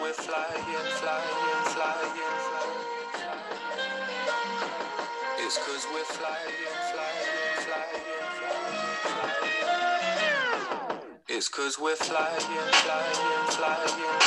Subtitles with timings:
[0.00, 0.64] we're flying,
[1.00, 2.12] flying, flying,
[2.48, 2.78] flying.
[5.38, 6.54] It's we're flying,
[6.92, 8.04] flying, flying.
[11.28, 12.40] It's we're flying,
[12.82, 14.18] flying, flying.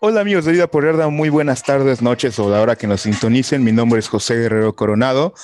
[0.00, 3.00] Hola amigos de Vida por Yarda, muy buenas tardes, noches o la hora que nos
[3.00, 3.64] sintonicen.
[3.64, 5.34] Mi nombre es José Guerrero Coronado,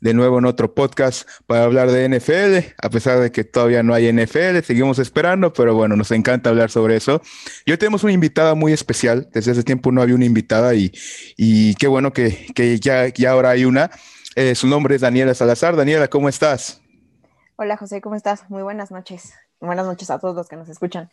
[0.00, 3.94] de nuevo en otro podcast para hablar de NFL, a pesar de que todavía no
[3.94, 7.22] hay NFL, seguimos esperando, pero bueno, nos encanta hablar sobre eso.
[7.64, 10.92] Y hoy tenemos una invitada muy especial, desde hace tiempo no había una invitada y,
[11.36, 13.90] y qué bueno que, que ya, ya ahora hay una.
[14.36, 15.76] Eh, su nombre es Daniela Salazar.
[15.76, 16.80] Daniela, ¿cómo estás?
[17.56, 18.50] Hola José, ¿cómo estás?
[18.50, 19.32] Muy buenas noches.
[19.60, 21.10] Buenas noches a todos los que nos escuchan.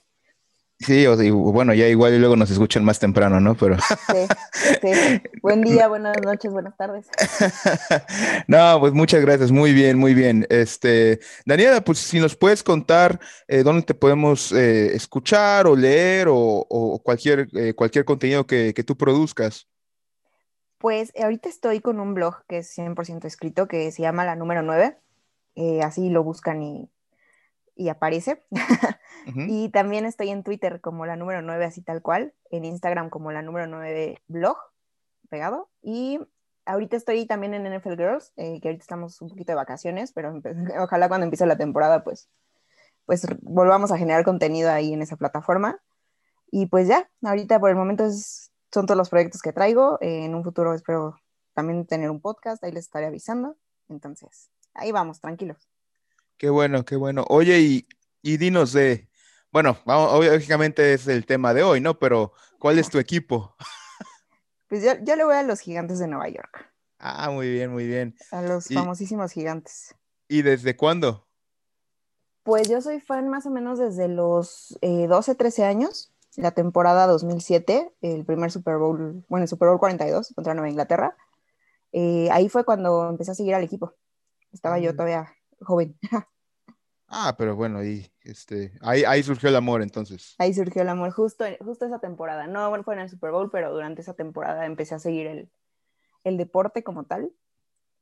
[0.86, 3.56] Sí, o sea, y bueno, ya igual y luego nos escuchan más temprano, ¿no?
[3.56, 4.28] Pero Sí,
[4.82, 5.22] sí.
[5.42, 7.08] Buen día, buenas noches, buenas tardes.
[8.48, 10.48] no, pues muchas gracias, muy bien, muy bien.
[10.50, 16.28] Este, Daniela, pues si nos puedes contar eh, dónde te podemos eh, escuchar o leer
[16.28, 19.68] o, o cualquier, eh, cualquier contenido que, que tú produzcas.
[20.82, 24.36] Pues eh, ahorita estoy con un blog que es 100% escrito que se llama La
[24.36, 24.98] Número 9.
[25.56, 26.90] Eh, así lo buscan y,
[27.76, 28.44] y aparece.
[29.36, 32.34] Y también estoy en Twitter como La Número 9, así tal cual.
[32.50, 34.58] En Instagram como La Número 9 blog,
[35.30, 35.70] pegado.
[35.84, 36.20] Y
[36.66, 40.34] ahorita estoy también en NFL Girls, eh, que ahorita estamos un poquito de vacaciones, pero
[40.80, 42.30] ojalá cuando empiece la temporada, pues,
[43.06, 45.80] pues volvamos a generar contenido ahí en esa plataforma.
[46.50, 49.98] Y pues ya, ahorita por el momento es- son todos los proyectos que traigo.
[50.02, 51.16] Eh, en un futuro espero
[51.54, 53.56] también tener un podcast, ahí les estaré avisando.
[53.88, 55.70] Entonces, ahí vamos, tranquilos.
[56.42, 57.24] Qué bueno, qué bueno.
[57.30, 57.88] Oye, y,
[58.24, 59.08] y dinos de,
[59.52, 62.00] bueno, vamos, lógicamente es el tema de hoy, ¿no?
[62.00, 63.56] Pero, ¿cuál es tu equipo?
[64.68, 67.86] Pues yo, yo le voy a los gigantes de Nueva York, Ah, muy bien, muy
[67.86, 68.16] bien.
[68.32, 69.94] a los Y- famosísimos gigantes.
[70.28, 71.28] ¿Y desde cuándo?
[72.42, 77.06] Pues yo soy fan más o menos desde los eh, 12, 13 años, la temporada
[77.06, 81.16] 2007, el primer Super Bowl, bueno, el Super Bowl 42 contra Nueva Inglaterra.
[81.92, 83.94] Eh, ahí fue cuando empecé a seguir al equipo.
[84.54, 85.98] Estaba yo muy- todavía joven.
[87.14, 90.34] Ah, pero bueno, y este, ahí, ahí surgió el amor entonces.
[90.38, 92.48] Ahí surgió el amor justo, justo esa temporada.
[92.48, 95.52] No bueno, fue en el Super Bowl, pero durante esa temporada empecé a seguir el,
[96.24, 97.34] el deporte como tal.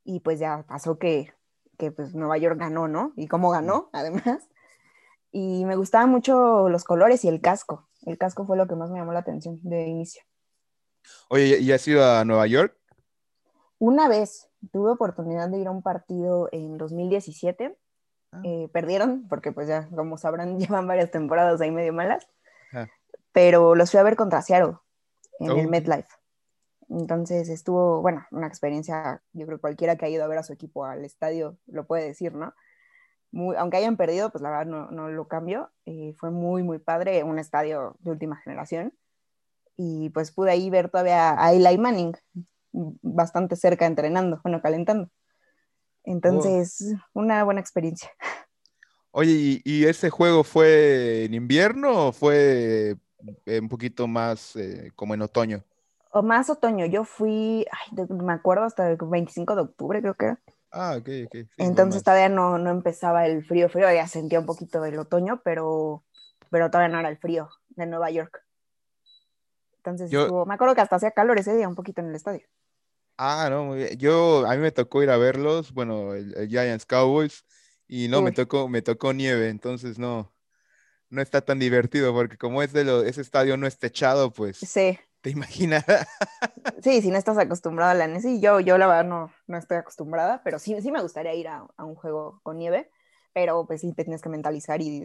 [0.04, 1.34] Y pues ya pasó que,
[1.76, 3.12] que pues Nueva York ganó, ¿no?
[3.16, 4.48] Y cómo ganó, además.
[5.32, 7.88] Y me gustaban mucho los colores y el casco.
[8.02, 10.22] El casco fue lo que más me llamó la atención de inicio.
[11.28, 12.76] Oye, ¿y has ido a Nueva York?
[13.78, 17.76] Una vez tuve oportunidad de ir a un partido en 2017.
[18.32, 18.40] Ah.
[18.44, 22.28] Eh, perdieron, porque pues ya, como sabrán, llevan varias temporadas ahí medio malas.
[22.72, 22.86] Ah.
[23.32, 24.76] Pero los fui a ver contra Seattle
[25.38, 25.56] en Oh.
[25.56, 26.08] el MetLife.
[26.88, 30.42] Entonces estuvo, bueno, una experiencia, yo creo que cualquiera que ha ido a ver a
[30.42, 32.52] su equipo al estadio lo puede decir, ¿no?
[33.30, 35.70] Muy, aunque hayan perdido, pues la verdad no, no lo cambio.
[35.86, 38.92] Eh, fue muy, muy padre, un estadio de última generación.
[39.76, 42.16] Y pues pude ahí ver todavía a Eli Manning
[42.72, 45.10] bastante cerca entrenando, bueno, calentando.
[46.04, 48.10] Entonces, una buena experiencia.
[49.12, 52.96] Oye, ¿y, y ese juego fue en invierno o fue
[53.46, 55.64] eh, un poquito más eh, como en otoño?
[56.12, 60.24] O más otoño, yo fui, ay, me acuerdo hasta el 25 de octubre, creo que
[60.26, 60.40] era.
[60.72, 61.32] Ah, ok, ok.
[61.32, 65.40] sí, Entonces todavía no, no empezaba el frío, frío, ya sentía un poquito del otoño,
[65.44, 66.04] pero,
[66.50, 68.44] pero todavía no era el frío de Nueva York.
[69.78, 72.14] Entonces Yo- estuvo, me acuerdo que hasta hacía calor ese día un poquito en el
[72.14, 72.46] estadio.
[73.22, 73.98] Ah, no, muy bien.
[73.98, 77.44] Yo, a mí me tocó ir a verlos, bueno, el, el Giants Cowboys,
[77.86, 80.32] y no, me tocó, me tocó nieve, entonces no,
[81.10, 84.56] no está tan divertido, porque como es de lo, ese estadio no es techado, pues,
[84.56, 85.84] Sí, te imaginas.
[86.82, 89.58] sí, si no estás acostumbrado a la nieve, sí, yo, yo la verdad no, no
[89.58, 92.90] estoy acostumbrada, pero sí, sí me gustaría ir a, a un juego con nieve,
[93.34, 95.04] pero pues sí te tienes que mentalizar y,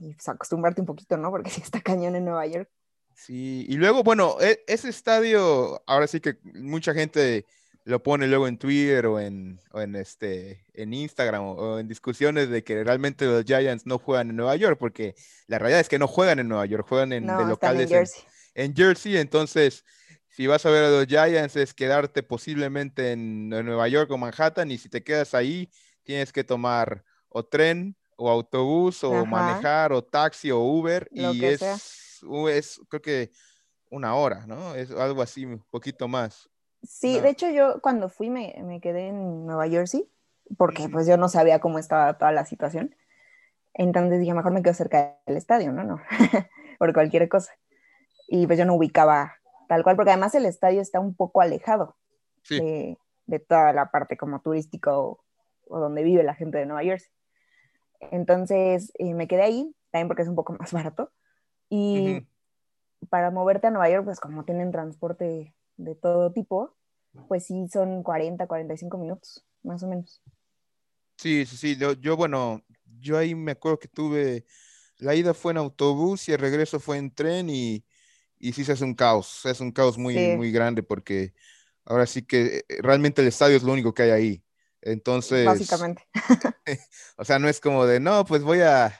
[0.00, 1.30] y, pues, acostumbrarte un poquito, ¿no?
[1.30, 2.68] Porque sí está cañón en Nueva York.
[3.14, 7.46] Sí, y luego, bueno, e- ese estadio, ahora sí que mucha gente
[7.84, 11.88] lo pone luego en Twitter o en, o en, este, en Instagram o, o en
[11.88, 15.14] discusiones de que realmente los Giants no juegan en Nueva York, porque
[15.46, 17.92] la realidad es que no juegan en Nueva York, juegan en, de No, están locales
[17.94, 18.24] en Jersey.
[18.54, 19.84] en Jersey, entonces
[20.28, 24.18] si vas a ver a los Giants es quedarte posiblemente en, en Nueva York o
[24.18, 25.70] Manhattan y si te quedas ahí
[26.04, 29.26] tienes que tomar o tren o autobús o Ajá.
[29.26, 31.76] manejar o taxi o Uber Lo y es, sea.
[32.48, 33.30] Es creo que
[33.90, 34.74] una hora, ¿no?
[34.74, 36.48] Es algo así, un poquito más.
[36.82, 37.22] Sí, No.
[37.22, 40.08] de hecho yo cuando fui me, me quedé en Nueva Jersey
[40.58, 42.94] porque pues yo no sabía cómo estaba toda la situación.
[43.74, 45.84] Entonces dije, mejor me quedo cerca del estadio, ¿no?
[45.84, 46.00] No,
[46.78, 47.52] por cualquier cosa.
[48.28, 49.34] Y pues yo no ubicaba
[49.68, 51.96] tal cual, porque además el estadio está un poco alejado
[52.42, 52.58] Sí.
[52.60, 55.22] de, de toda la parte como turística o,
[55.68, 57.10] o donde vive la gente de Nueva Jersey.
[58.10, 61.12] Entonces eh, me quedé ahí, también porque es un poco más barato.
[61.74, 62.26] Y, Ujú.
[63.10, 66.76] para moverte a Nueva York, pues como tienen transporte de todo tipo,
[67.28, 70.22] pues sí son 40, 45 minutos, más o menos.
[71.16, 71.76] Sí, sí, sí.
[71.76, 72.62] Yo, yo, bueno,
[73.00, 74.44] yo ahí me acuerdo que tuve,
[74.98, 77.84] la ida fue en autobús y el regreso fue en tren y,
[78.38, 80.20] y sí se hace un caos, es un caos muy, Sí.
[80.30, 81.34] muy grande porque
[81.84, 84.44] ahora sí que eh, realmente el estadio es lo único que hay ahí.
[84.82, 86.02] Entonces, Básicamente.
[87.16, 88.92] o sea, no es como de, no, pues voy a,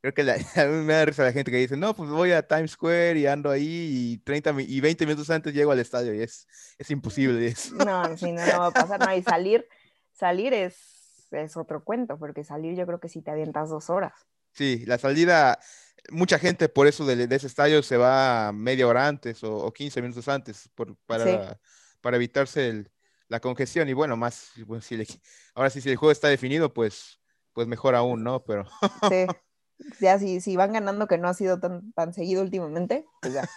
[0.00, 2.32] creo que la- a mí me da risa la gente que dice, no, pues voy
[2.32, 5.78] a Times Square y ando ahí y 30 mi- y 20 minutos antes llego al
[5.80, 6.46] estadio y es,
[6.78, 7.46] es imposible.
[7.46, 9.66] Es, No, sí, no, no va a pasar, no, y salir,
[10.12, 14.12] salir es, es otro cuento, porque salir yo creo que sí te avientas dos horas.
[14.52, 15.58] Sí, la salida,
[16.10, 19.72] mucha gente por eso de, de ese estadio se va media hora antes o, o
[19.72, 21.56] 15 minutos antes por- para, Sí.
[22.00, 22.90] para evitarse el-
[23.28, 23.88] la congestión.
[23.88, 24.96] Y bueno, más, pues, si
[25.54, 27.20] ahora sí, si el juego está definido, pues,
[27.52, 28.42] pues mejor aún, ¿no?
[28.44, 28.64] Pero
[29.08, 29.26] Sí.
[30.00, 33.48] Ya si, si van ganando, que no ha sido tan, tan seguido últimamente, pues ya.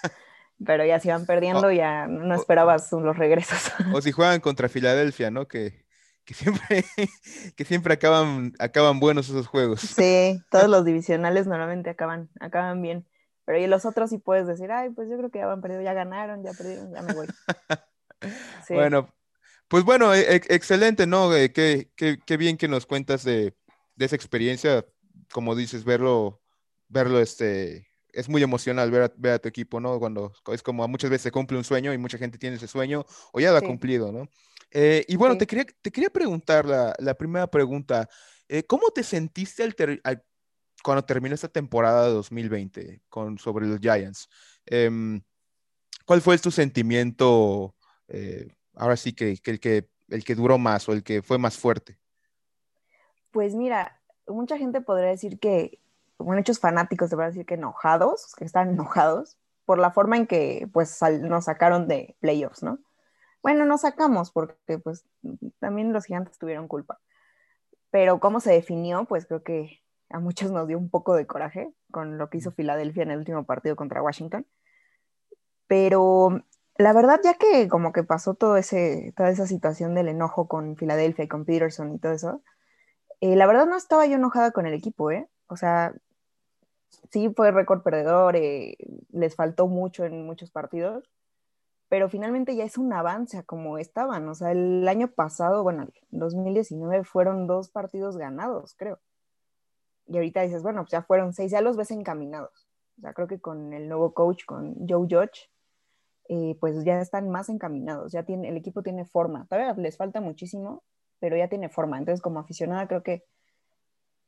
[0.65, 3.71] Pero ya si van perdiendo, ya no esperabas los regresos.
[3.93, 5.47] o si juegan contra Filadelfia, ¿no?
[5.47, 5.85] Que,
[6.25, 6.85] que siempre,
[7.55, 9.81] que siempre acaban, acaban buenos esos juegos.
[9.81, 13.05] Sí, todos los divisionales normalmente acaban, acaban bien.
[13.45, 15.81] Pero y los otros sí puedes decir, ay, pues yo creo que ya van perdido,
[15.81, 17.27] ya ganaron, ya perdieron, ya me voy.
[18.67, 18.73] Sí.
[18.73, 19.13] Bueno,
[19.67, 21.33] pues bueno, e- e- excelente, ¿no?
[21.35, 23.53] Eh, qué, qué- qué bien que nos cuentas de,
[23.95, 24.85] de esa experiencia,
[25.33, 26.41] como dices, verlo,
[26.87, 29.99] verlo, este, es muy emocional ver a, ver a tu equipo, ¿no?
[29.99, 33.03] Cuando es como muchas veces se cumple un sueño y mucha gente tiene ese sueño
[33.33, 33.65] o ya lo ha Sí.
[33.65, 34.29] cumplido, ¿no?
[34.71, 35.39] Eh, y bueno, Sí.
[35.39, 38.07] te quería, te quería preguntar la, la primera pregunta,
[38.47, 40.23] eh, ¿cómo te sentiste al ter- al-
[40.83, 44.29] cuando terminó esta temporada de 2020 con, sobre los Giants?
[44.65, 45.21] Em,
[46.05, 47.75] ¿cuál fue tu sentimiento?
[48.07, 51.37] eh, ahora sí que, que el que el que duró más o el que fue
[51.39, 51.97] más fuerte.
[53.31, 55.79] Pues mira, mucha gente podría decir que,
[56.19, 60.27] muchos fanáticos te van a decir que enojados, que están enojados por la forma en
[60.27, 62.79] que pues sal- nos sacaron de playoffs, ¿no?
[63.41, 65.05] Bueno, nos sacamos porque pues
[65.59, 66.99] también los gigantes tuvieron culpa.
[67.91, 71.73] Pero cómo se definió, pues creo que a muchos nos dio un poco de coraje
[71.91, 74.45] con lo que hizo Filadelfia en el último partido contra Washington.
[75.67, 76.43] Pero
[76.77, 80.75] la verdad, ya que como que pasó todo ese, toda esa situación del enojo con
[80.75, 82.41] Filadelfia y con Peterson y todo eso,
[83.23, 85.29] eh, la verdad no estaba yo enojada con el equipo, ¿eh?
[85.47, 85.93] O sea,
[87.09, 88.75] sí fue récord perdedor, eh,
[89.13, 91.09] les faltó mucho en muchos partidos,
[91.87, 94.27] pero finalmente ya es un avance como estaban.
[94.27, 98.99] O sea, el año pasado, bueno, el 2019 fueron dos partidos ganados, creo.
[100.07, 102.67] Y ahorita dices, bueno, pues ya fueron seis, ya los ves encaminados.
[102.97, 105.49] O sea, creo que con el nuevo coach, con Joe Judge,
[106.27, 109.45] eh, pues ya están más encaminados, ya tiene, el equipo tiene forma.
[109.47, 110.83] Todavía les falta muchísimo,
[111.23, 111.97] pero ya tiene forma.
[111.97, 113.23] Entonces, como aficionada, creo que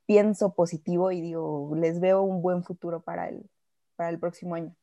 [0.06, 3.50] pienso positivo y digo, les veo un buen futuro para el,
[3.98, 4.74] para el próximo año.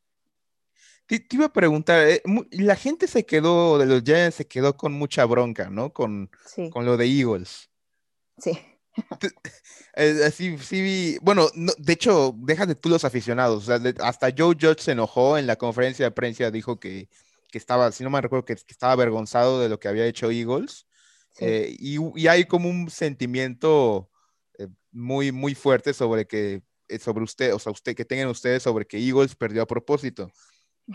[1.07, 4.77] Te, te iba a preguntar, eh, la gente se quedó, de los Giants se quedó
[4.77, 5.95] con mucha bronca, ¿no?
[5.95, 7.71] Con, Sí, con lo de Eagles.
[8.37, 8.59] sí,
[9.97, 14.29] Eh, así, sí bueno, no, de hecho, déjate tú los aficionados, o sea, de- hasta
[14.37, 17.09] Joe Judge se enojó en la conferencia de prensa, dijo que,
[17.51, 20.31] que estaba, si no me recuerdo, que, que estaba avergonzado de lo que había hecho
[20.31, 20.87] Eagles,
[21.33, 21.45] sí.
[21.45, 24.11] eh, y, y hay como un sentimiento
[24.59, 28.63] eh, muy, muy fuerte sobre que, eh, sobre usted, o sea, usted, que tengan ustedes
[28.63, 30.31] sobre que Eagles perdió a propósito.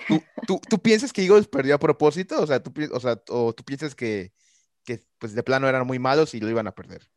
[0.08, 2.42] ¿Tú, tú, tú piensas que Eagles perdió a propósito?
[2.42, 4.34] O sea, tú, o sea, o tú piensas que,
[4.84, 7.10] que pues de plano eran muy malos y lo iban a perder.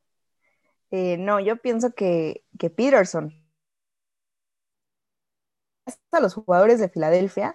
[0.90, 3.33] Eh, no, yo pienso que, que Peterson,
[6.11, 7.54] a los jugadores de Filadelfia,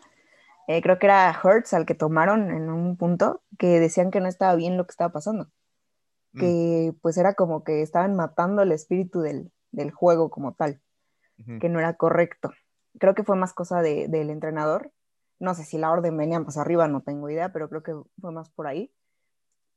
[0.68, 4.28] eh, creo que era Hertz al que tomaron en un punto, que decían que no
[4.28, 5.50] estaba bien lo que estaba pasando,
[6.34, 10.82] Mm, que pues era como que estaban matando el espíritu del, del juego como tal,
[11.40, 11.60] ujú.
[11.60, 12.52] que no era correcto.
[13.00, 14.92] Creo que fue más cosa de- del entrenador.
[15.40, 18.32] No sé si la orden venía más arriba, no tengo idea, pero creo que fue
[18.32, 18.92] más por ahí.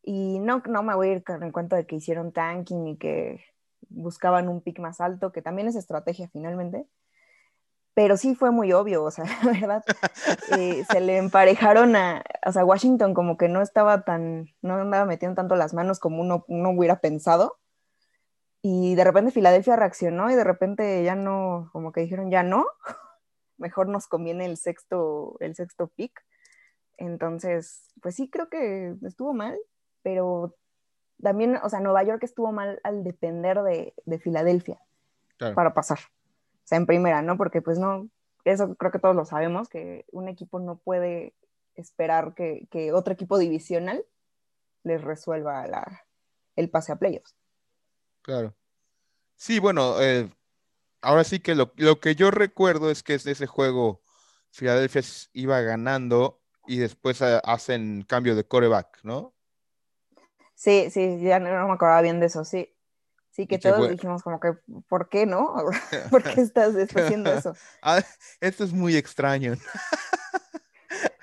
[0.03, 2.97] Y no, no me voy a ir con el cuento de que hicieron tanking y
[2.97, 3.41] que
[3.89, 6.87] buscaban un pick más alto, que también es estrategia finalmente.
[7.99, 9.85] Pero sí fue muy obvio, o sea, la verdad,
[10.57, 15.05] eh, se le emparejaron a, o sea, Washington como que no estaba tan, no andaba
[15.05, 17.59] metiendo tanto las manos como uno, uno hubiera pensado.
[18.63, 22.69] Y de repente Filadelfia reaccionó y de repente ya no, como que dijeron, ya no,
[23.59, 26.25] mejor nos conviene el sexto, el sexto pick.
[26.99, 29.59] Entonces, pues sí, creo que estuvo mal,
[30.03, 30.55] pero
[31.21, 34.79] también, o sea, Nueva York estuvo mal al depender de, de Filadelfia
[35.37, 35.55] Claro.
[35.55, 35.99] para pasar.
[36.69, 37.39] O sea, en primera, ¿no?
[37.39, 38.11] Porque pues no,
[38.45, 41.33] eso creo que todos lo sabemos, que un equipo no puede
[41.77, 44.05] esperar que, que otro equipo divisional
[44.83, 46.05] les resuelva la,
[46.57, 47.35] el pase a playoffs.
[48.21, 48.55] Claro.
[49.35, 50.31] Sí, bueno, eh,
[51.01, 54.03] ahora sí que lo, lo que yo recuerdo es que es de ese juego
[54.51, 55.01] Filadelfia
[55.33, 59.35] iba ganando y después eh, hacen cambio de coreback, ¿no?
[60.55, 62.75] Sí, sí, ya no, no me acordaba bien de eso, sí.
[63.39, 64.55] Sí, que todos fue- dijimos como que,
[64.89, 65.55] ¿por qué no?
[66.11, 67.55] ¿Por qué estás, haciendo eso?
[67.83, 68.03] Ah,
[68.41, 69.55] esto es muy extraño.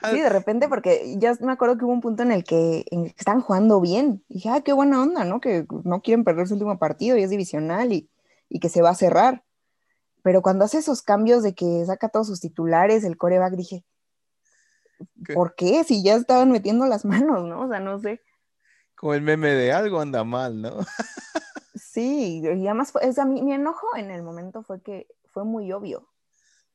[0.09, 2.85] Sí, de repente, porque ya me acuerdo que hubo un punto en el que,
[3.17, 4.23] estaban jugando bien.
[4.29, 5.41] Y dije, ah, qué buena onda, ¿no?
[5.41, 8.09] Que no quieren perder su último partido y es divisional y,
[8.47, 9.43] y que se va a cerrar.
[10.23, 13.83] Pero cuando hace esos cambios de que saca todos sus titulares, el coreback, dije,
[15.25, 15.33] ¿Qué?
[15.33, 15.83] ¿por qué?
[15.83, 17.63] Si ya estaban metiendo las manos, ¿no?
[17.63, 18.21] O sea, no sé.
[18.95, 20.77] Como el meme de algo anda mal, ¿no?
[21.95, 25.45] Sí, y además, fue, o sea, mi, mi enojo en el momento fue que fue
[25.45, 26.09] muy obvio.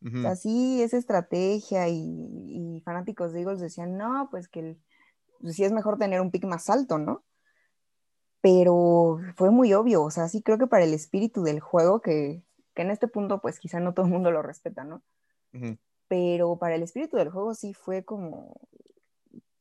[0.00, 0.16] Ujú.
[0.16, 4.82] O sea, sí, es estrategia y, y fanáticos de Eagles decían, no, pues que el-
[5.42, 7.22] pues sí es mejor tener un pick más alto, ¿no?
[8.40, 12.42] Pero fue muy obvio, o sea, sí creo que para el espíritu del juego, que,
[12.74, 15.02] que en este punto pues quizá no todo el mundo lo respeta, ¿no?
[16.08, 18.58] Pero para el espíritu del juego sí fue como,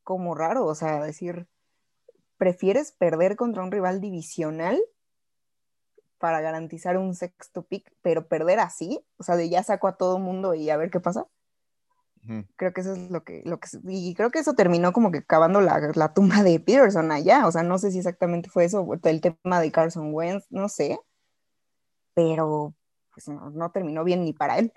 [0.03, 1.49] como raro, o sea, decir,
[2.37, 4.81] ¿prefieres perder contra un rival divisional
[6.19, 9.03] para garantizar un sexto pick, pero perder así?
[9.17, 11.27] O sea, de ya saco a todo mundo y a ver qué pasa
[12.55, 15.23] creo que eso es lo que, lo que y creo que eso terminó como que
[15.23, 18.87] cavando la, la tumba de Peterson allá, o sea, no sé si exactamente fue eso,
[19.03, 20.99] el tema de Carson Wentz, no sé,
[22.13, 22.75] pero
[23.13, 24.71] pues no, no terminó bien ni para él.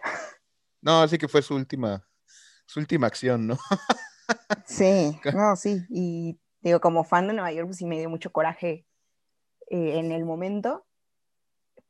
[0.81, 2.05] No, así que fue su última,
[2.67, 3.59] su última acción, ¿no?
[4.65, 8.33] Sí, no, sí, y digo, como fan de Nueva York, pues sí me dio mucho
[8.33, 8.87] coraje
[9.69, 10.87] eh, en el momento,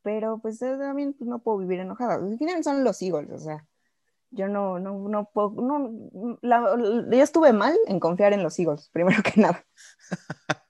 [0.03, 3.67] pero pues también pues, no puedo vivir enojada, al final son los Eagles, o sea,
[4.31, 8.59] yo no, no, no puedo, no, la- la- yo estuve mal en confiar en los
[8.59, 9.65] Eagles, primero que nada.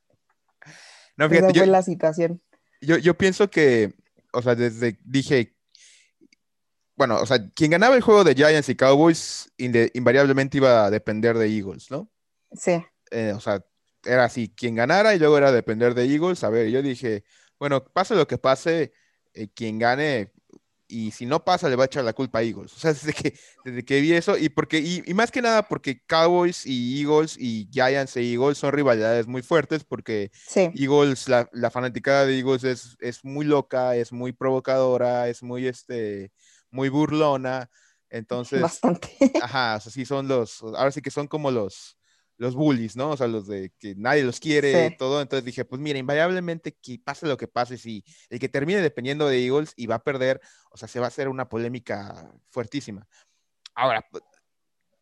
[1.17, 2.43] No, Esa fíjate, fue yo, la situación.
[2.81, 3.95] yo, yo pienso que,
[4.33, 5.55] o sea, desde dije,
[6.97, 10.91] bueno, o sea, quien ganaba el juego de Giants y Cowboys inde- invariablemente iba a
[10.91, 12.11] depender de Eagles, ¿no?
[12.53, 13.63] Sí, Eh, o sea,
[14.05, 16.43] era así, quien ganara y luego era depender de Eagles.
[16.45, 17.25] A ver, yo dije,
[17.59, 18.93] bueno, pase lo que pase,
[19.35, 20.31] eh, quien gane,
[20.93, 22.75] y si no pasa, le va a echar la culpa a Eagles.
[22.75, 23.35] O sea, desde que,
[23.65, 27.37] desde que vi eso, y porque, y, y más que nada porque Cowboys y Eagles
[27.39, 32.39] y Giants e Eagles son rivalidades muy fuertes, porque sí, Eagles, la, la fanaticada de
[32.39, 36.31] Eagles es, es muy loca, es muy provocadora, es muy, este,
[36.71, 37.71] muy burlona.
[38.11, 39.09] Entonces, bastante.
[39.41, 41.97] ajá, o sea, sí son los, ahora sí que son como los,
[42.37, 43.11] los bullies, ¿no?
[43.11, 44.97] O sea, los de que nadie los quiere, Sí.
[44.97, 45.21] todo.
[45.21, 49.29] Entonces dije, pues mira, invariablemente que pase lo que pase, si el que termine dependiendo
[49.29, 53.07] de Eagles y va a perder, o sea, se va a hacer una polémica fuertísima.
[53.75, 54.05] Ahora,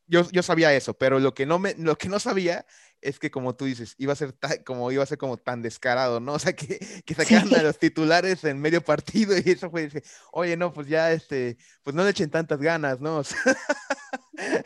[0.06, 2.66] yo, yo sabía eso, pero lo que no me, lo que no sabía
[3.02, 6.20] es que como tú dices, iba a ser como iba a ser como tan descarado,
[6.20, 6.34] ¿no?
[6.40, 9.90] O sea, que, que sacaran a los titulares en medio partido y eso fue,
[10.32, 13.18] oye, no, pues ya este, pues no le echen tantas ganas, ¿no?
[13.18, 13.38] O sea,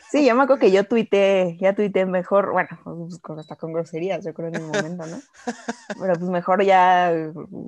[0.09, 4.23] Sí, yo me acuerdo que yo tuiteé, ya tuiteé mejor, bueno, pues, hasta con groserías,
[4.23, 5.17] yo creo en mi momento, ¿no?
[5.99, 7.11] Pero pues mejor ya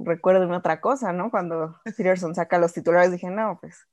[0.04, 1.30] recuerdo otra cosa, ¿no?
[1.30, 3.88] Cuando Peterson saca los titulares dije, no, pues,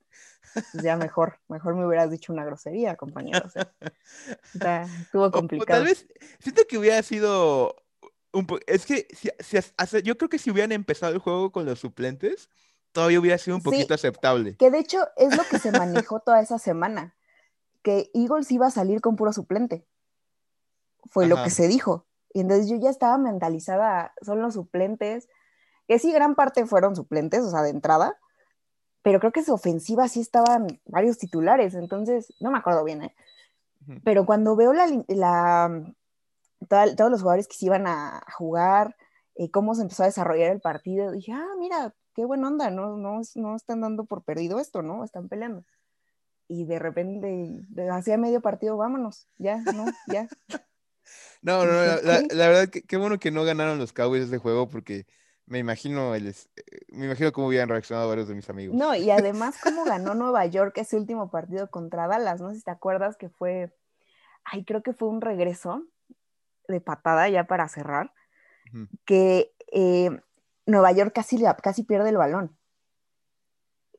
[0.55, 3.43] pues ya mejor, mejor me hubieras dicho una grosería, compañero.
[3.45, 3.71] O sea,
[4.55, 5.81] está- estuvo O- O, complicado.
[5.81, 6.07] tal vez,
[6.39, 7.77] siento que hubiera sido
[8.33, 11.67] un po- es que si, si yo creo que si hubieran empezado el juego con
[11.67, 12.49] los suplentes,
[12.93, 13.71] todavía hubiera sido un Sí.
[13.71, 14.57] poquito aceptable.
[14.57, 17.15] Que de hecho es lo que se manejó toda esa semana,
[17.83, 19.87] que Eagles iba a salir con puro suplente.
[21.11, 22.07] Fue lo que se dijo.
[22.33, 25.29] Y entonces yo ya estaba mentalizada, son los suplentes,
[25.87, 28.19] que sí, gran parte fueron suplentes, o sea, de entrada,
[29.05, 33.15] pero creo que su ofensiva sí estaban varios titulares, entonces, no me acuerdo bien, ¿eh?
[34.03, 35.93] Pero cuando veo la, la-
[36.69, 38.97] toda- todos los jugadores que se iban a jugar,
[39.37, 42.97] eh, cómo se empezó a desarrollar el partido, dije, ah, mira, qué buena onda, no,
[42.97, 45.05] no, no están dando por perdido esto, ¿no?
[45.05, 45.65] Están peleando.
[46.49, 50.29] Y de repente, hacia medio partido, vámonos, ya, no, ya.
[51.43, 54.39] No, no, la, la- la verdad que qué bueno que no ganaron los Cowboys ese
[54.39, 55.07] juego porque
[55.47, 56.35] me imagino el, eh,
[56.89, 58.77] me imagino cómo hubieran reaccionado varios de mis amigos.
[58.77, 62.63] No, y además cómo ganó Nueva York ese último partido contra Dallas, no sé si
[62.63, 63.75] te acuerdas que fue,
[64.45, 65.83] ay, creo que fue un regreso
[66.69, 68.13] de patada ya para cerrar,
[69.05, 70.11] que eh,
[70.67, 72.57] Nueva York casi, casi pierde el balón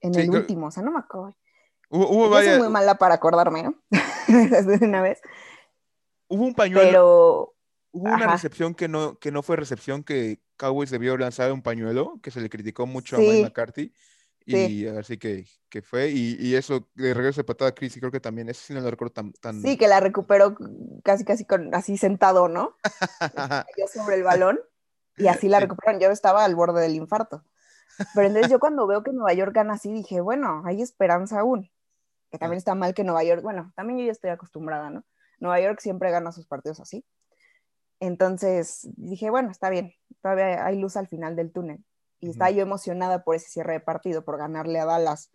[0.02, 1.36] en Sí, el creo- último, o sea, no me acuerdo.
[1.90, 3.76] Hubo, hubo varias- muy mala para acordarme, ¿no?
[4.82, 5.22] una vez,
[6.28, 7.56] hubo un pañuelo, pero
[7.92, 8.32] hubo una ajá.
[8.34, 12.42] recepción que no, que no fue recepción que Cowboys debió lanzar un pañuelo, que se
[12.42, 13.28] le criticó mucho a Sí.
[13.28, 13.94] Mike McCarthy.
[14.48, 14.56] Sí.
[14.56, 18.00] Y así que, que fue, y, y eso de regreso de patada a Chris, y
[18.00, 19.60] creo que también, ese sí no lo recuerdo tan, tan...
[19.62, 20.56] sí que la recuperó
[21.04, 22.76] casi, casi con, así sentado, ¿no?
[23.20, 23.66] Ajá.
[23.76, 24.60] cayó sobre el balón
[25.18, 26.00] y así la recuperaron.
[26.00, 27.44] Yo estaba al borde del infarto.
[28.14, 31.72] Pero entonces yo cuando veo que Nueva York gana así, dije, bueno, hay esperanza aún.
[32.30, 35.06] que también está mal que Nueva York, bueno, también yo ya estoy acostumbrada, ¿no?
[35.40, 37.06] Nueva York siempre gana sus partidos así.
[38.00, 41.84] Entonces dije, bueno, está bien, todavía hay luz al final del túnel.
[42.20, 45.30] Y estaba yo emocionada por ese cierre de partido, por ganarle a Dallas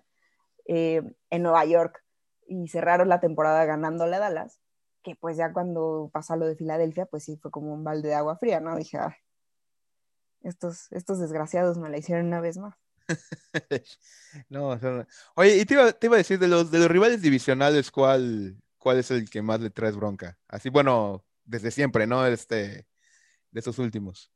[0.67, 2.02] eh, en Nueva York
[2.47, 4.61] y cerraron la temporada ganándole a Dallas,
[5.02, 8.14] que pues ya cuando pasó lo de Filadelfia, pues sí fue como un balde de
[8.14, 8.76] agua fría, ¿no?
[8.76, 9.12] Dije, "Ay,
[10.43, 12.75] estos, estos desgraciados me la hicieron una vez más.
[14.49, 17.21] No, son- Oye, y te iba, te iba a decir, de los, de los rivales
[17.21, 20.38] divisionales, ¿cuál, cuál es el que más le traes bronca?
[20.49, 22.25] Así, bueno, desde siempre, ¿no?
[22.26, 22.87] Este,
[23.50, 24.33] de esos últimos.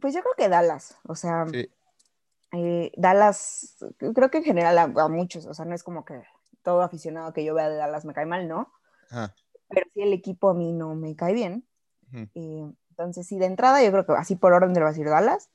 [0.00, 1.68] Pues yo creo que Dallas, o sea, Sí.
[2.52, 6.22] eh, Dallas, creo que en general a, a muchos, o sea, no es como que
[6.62, 8.72] todo aficionado que yo vea de Dallas me cae mal, ¿no?
[9.10, 9.34] Ajá.
[9.68, 11.66] Pero sí el equipo a mí no me cae bien.
[12.12, 14.92] Eh, entonces, sí, de entrada yo creo que así por orden de lo va a
[14.92, 15.50] decir Dallas.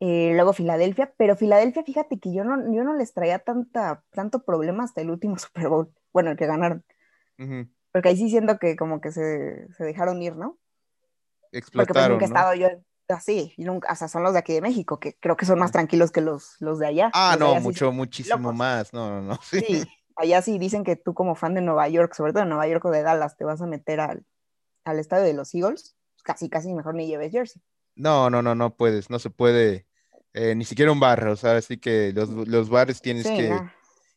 [0.00, 4.44] Eh, luego Filadelfia, pero Filadelfia, fíjate que yo no, yo no les traía tanta, tanto
[4.44, 6.84] problema hasta el último Super Bowl, bueno, el que ganaron.
[7.92, 10.58] Porque ahí sí siento que como que se, se dejaron ir, ¿no?
[11.40, 12.68] Porque pues Explotaron, nunca he estado yo
[13.08, 15.58] así, y nunca, o sea, son los de aquí de México, que creo que son
[15.58, 17.10] más tranquilos que los, los de allá.
[17.12, 18.54] Ah, Los no, allá mucho, muchísimo locos.
[18.56, 18.92] más.
[18.94, 19.38] No, no, no.
[19.42, 19.60] Sí.
[19.60, 19.84] Sí,
[20.16, 22.84] allá sí dicen que tú como fan de Nueva York, sobre todo de Nueva York
[22.86, 24.24] o de Dallas, te vas a meter al,
[24.84, 27.60] al estadio de los Eagles, casi, casi mejor ni lleves jersey.
[27.94, 29.86] No, no, no, no puedes, no se puede,
[30.32, 33.50] eh, ni siquiera un bar, o sea, así que los, los bares tienes Sí, que
[33.50, 33.70] no.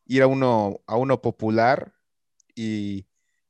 [0.05, 1.91] ir a uno, a uno popular
[2.55, 3.05] y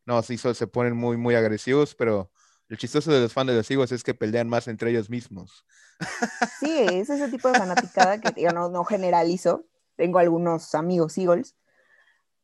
[0.05, 2.31] no, sí, se ponen muy, muy agresivos, pero
[2.67, 5.65] lo chistoso de los fans de los Eagles es que pelean más entre ellos mismos.
[6.59, 9.65] Sí, es ese tipo de fanaticada que yo no, no generalizo.
[9.95, 11.55] Tengo algunos amigos Eagles,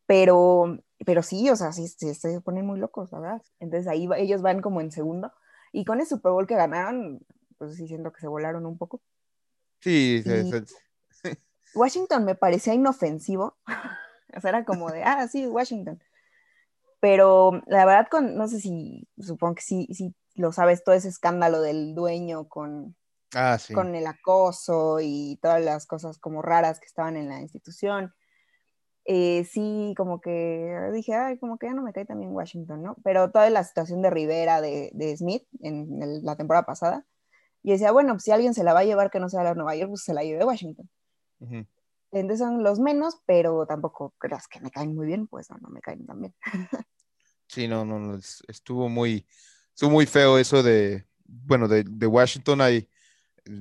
[0.05, 3.41] pero, pero sí, o sea, sí, sí, se ponen muy locos, la verdad.
[3.59, 5.31] Entonces ahí va- ellos van como en segundo.
[5.71, 7.25] Y con el Super Bowl que ganaron,
[7.57, 9.01] pues sí siento que se volaron un poco.
[9.79, 10.63] Sí, se-
[11.73, 13.57] Washington me parecía inofensivo.
[14.35, 16.01] o sea, era como de, ah, sí, Washington.
[17.01, 21.09] Pero la verdad, con, no sé si, supongo que sí, sí lo sabes, todo ese
[21.09, 22.95] escándalo del dueño con,
[23.35, 23.73] ah, sí.
[23.73, 28.13] con el acoso y todas las cosas como raras que estaban en la institución.
[29.05, 32.95] Eh, sí, como que dije, ay, como que ya no me cae también Washington, ¿no?
[33.03, 37.05] Pero toda la situación de Rivera, de, de Smith, en el- la temporada pasada,
[37.63, 39.55] y decía, bueno, pues si alguien se la va a llevar que no sea la
[39.55, 40.87] Nueva York, pues se la lleve Washington.
[41.39, 41.65] Ujú.
[42.11, 45.69] Entonces son los menos, pero tampoco creas que me caen muy bien, pues no, no
[45.69, 46.35] me caen tan bien.
[47.47, 49.25] Sí, no, no, no, es- estuvo muy,
[49.73, 52.61] estuvo muy feo eso de, bueno, de, de Washington.
[52.61, 52.89] Hay,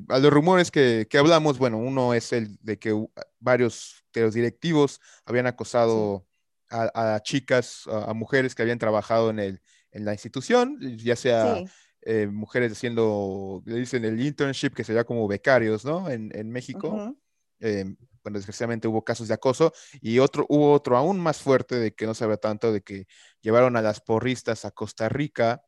[0.08, 2.94] a los rumores que, que hablamos, bueno, uno es el de que
[3.40, 6.26] varios de los directivos habían acosado
[6.70, 11.16] a, a chicas, a, a mujeres que habían trabajado en, el, en la institución, ya
[11.16, 11.70] sea Sí,
[12.02, 16.08] eh, mujeres haciendo, le dicen el internship, que sería como becarios, ¿no?
[16.10, 17.16] En, en México.
[17.60, 21.94] Eh, bueno, desgraciadamente hubo casos de acoso y otro, hubo otro aún más fuerte de
[21.94, 23.06] que no se habla tanto de que
[23.40, 25.62] llevaron a las porristas a Costa Rica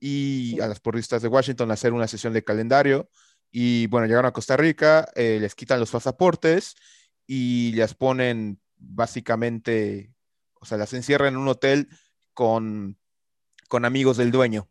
[0.00, 3.08] y a las porristas de Washington a hacer una sesión de calendario
[3.50, 6.74] y bueno, llegaron a Costa Rica, eh, les quitan los pasaportes
[7.26, 10.12] y las ponen básicamente,
[10.54, 11.88] o sea, las encierran en un hotel
[12.34, 12.98] con,
[13.68, 14.70] con amigos del dueño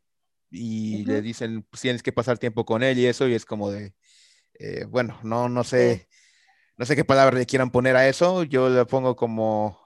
[0.51, 1.23] y le Ujú.
[1.23, 3.95] dicen, pues, tienes que pasar tiempo con él y eso y es como de,
[4.55, 6.09] eh, bueno, no, no sé,
[6.77, 9.79] no sé qué palabra le quieran poner a eso, yo le pongo como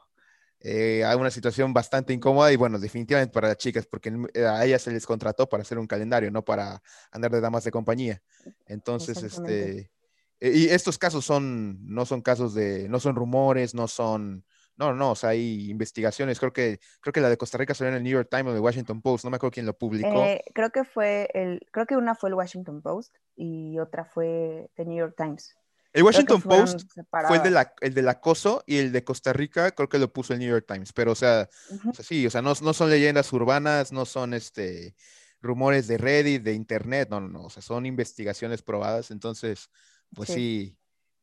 [0.59, 4.65] eh, a una situación bastante incómoda y bueno, definitivamente para las chicas, porque eh, a
[4.65, 8.21] ellas se les contrató para hacer un calendario, no para andar de damas de compañía.
[8.65, 9.91] Entonces, este,
[10.39, 14.45] eh, y estos casos son, no son casos de, no son rumores, no son,
[14.77, 17.89] no, no, o sea, hay investigaciones, creo que, creo que la de Costa Rica salió
[17.89, 20.23] en el New York Times o el Washington Post, no me acuerdo quién lo publicó.
[20.23, 24.69] Eh, creo que fue el, creo que una fue el Washington Post y otra fue
[24.75, 25.55] The New York Times.
[25.97, 26.91] El Washington Post
[27.27, 30.13] fue el, de la, el del acoso y el de Costa Rica creo que lo
[30.13, 31.89] puso el New York Times, pero o sea, Ujú.
[31.89, 34.95] o sea, sí, o sea, no, no son leyendas urbanas, no son este
[35.41, 39.69] rumores de Reddit, de internet, no, no, no, o sea, son investigaciones probadas, entonces,
[40.13, 40.77] pues sí,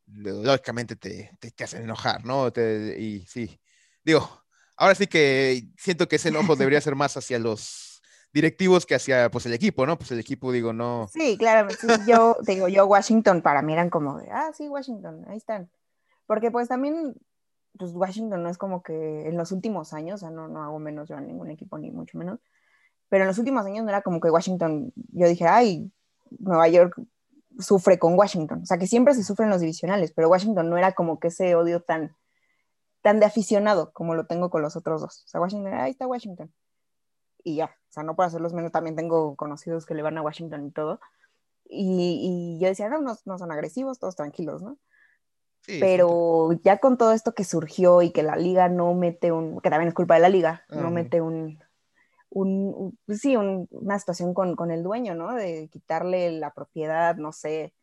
[0.06, 2.52] lógicamente te, te, te hacen enojar, ¿no?
[2.52, 3.60] Te- y sí,
[4.04, 4.44] digo,
[4.76, 7.93] ahora sí que siento que ese enojo debería ser más hacia los
[8.34, 9.96] directivos que hacia, pues, el equipo, ¿no?
[9.96, 13.88] Pues el equipo, digo, no, Sí, claro, sí, yo digo, yo Washington para mí eran
[13.88, 15.70] como de, ah, sí, Washington, ahí están.
[16.26, 17.14] Porque pues también,
[17.78, 20.78] pues Washington no es como que en los últimos años, o sea, no, no hago
[20.80, 22.40] menos yo a ningún equipo, ni mucho menos,
[23.08, 25.92] pero en los últimos años no era como que Washington, yo dije, ay,
[26.40, 27.00] Nueva York
[27.60, 30.92] sufre con Washington, o sea, que siempre se sufren los divisionales, pero Washington no era
[30.92, 32.16] como que ese odio tan,
[33.00, 35.22] tan de aficionado como lo tengo con los otros dos.
[35.24, 36.52] O sea, Washington, ahí está Washington.
[37.44, 40.22] Y ya, o sea, no por hacerlos menos, también tengo conocidos que le van a
[40.22, 40.98] Washington y todo.
[41.68, 44.78] Y, y yo decía, no, no, no son agresivos, todos tranquilos, ¿no?
[45.60, 49.60] Sí, pero ya con todo esto que surgió y que la liga no mete un,
[49.60, 50.90] que también es culpa de la liga, no Ajá.
[50.90, 51.58] mete un,
[52.30, 55.32] un, un- sí, un- una situación con, con el dueño, ¿no?
[55.34, 57.74] De quitarle la propiedad, no sé,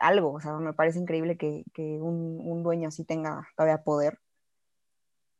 [0.00, 4.18] algo, o sea, me parece increíble que, que un, un dueño así tenga todavía poder.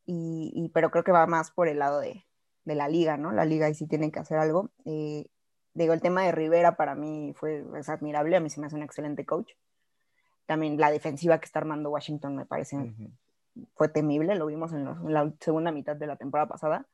[0.06, 2.24] Y, y- pero creo que va más por el lado de,
[2.64, 3.32] de la liga, ¿no?
[3.32, 4.70] La liga ahí sí tiene que hacer algo.
[4.84, 5.26] Eh,
[5.74, 8.76] digo, el tema de Rivera para mí fue es admirable, a mí se me hace
[8.76, 9.52] un excelente coach.
[10.46, 12.94] También la defensiva que está armando Washington me parece
[13.74, 16.86] fue temible, lo vimos en, los- en la segunda mitad de la temporada pasada.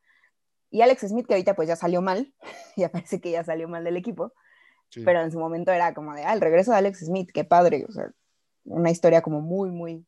[0.71, 2.33] Y Alex Smith, que ahorita pues ya salió mal,
[2.77, 4.33] ya parece que ya salió mal del equipo,
[4.93, 5.03] Sí.
[5.05, 7.87] pero en su momento era como de, ah, el regreso de Alex Smith, qué padre,
[7.89, 8.11] o sea,
[8.65, 10.05] una historia como muy, muy,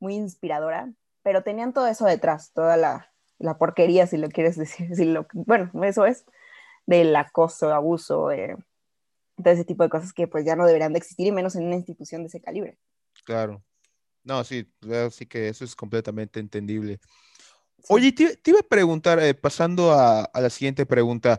[0.00, 0.90] muy inspiradora,
[1.22, 5.26] pero tenían todo eso detrás, toda la, la porquería, si lo quieres decir, si lo,
[5.32, 6.24] bueno, eso es,
[6.86, 8.56] del acoso, abuso, eh,
[9.36, 11.64] todo ese tipo de cosas que pues ya no deberían de existir y menos en
[11.64, 12.78] una institución de ese calibre.
[13.24, 13.62] Claro.
[14.22, 14.66] No, sí,
[15.06, 16.98] así que eso es completamente entendible.
[17.78, 17.86] Sí.
[17.88, 21.38] Oye, te, te iba a preguntar, eh, pasando a, a la siguiente pregunta,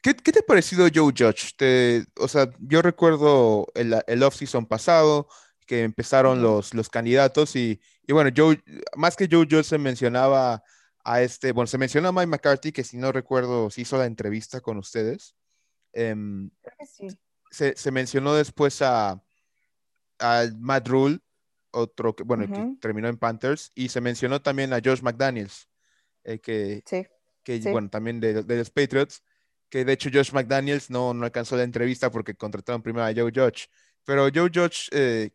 [0.00, 1.54] ¿qué, qué te ha parecido Joe Judge?
[1.56, 5.28] Te- o sea, yo recuerdo el, el off-season pasado,
[5.66, 8.62] que empezaron los, los candidatos y, y bueno, Joe,
[8.96, 10.62] más que Joe Judge se mencionaba
[11.04, 14.06] a este, bueno, se mencionó a Mike McCarthy, que si no recuerdo, si hizo la
[14.06, 15.34] entrevista con ustedes.
[15.92, 17.08] Em, Creo que sí.
[17.50, 19.22] se, se mencionó después a,
[20.18, 21.18] a Matt Rule,
[21.70, 25.68] otro que, bueno, que terminó en Panthers, y se mencionó también a Josh McDaniels,
[26.24, 27.06] eh, que, Sí,
[27.42, 27.70] que Sí.
[27.70, 29.22] bueno, también de, de los Patriots,
[29.68, 33.32] que de hecho Josh McDaniels no, no alcanzó la entrevista porque contrataron primero a Joe
[33.34, 33.68] Judge.
[34.04, 35.30] Pero Joe Judge, eh,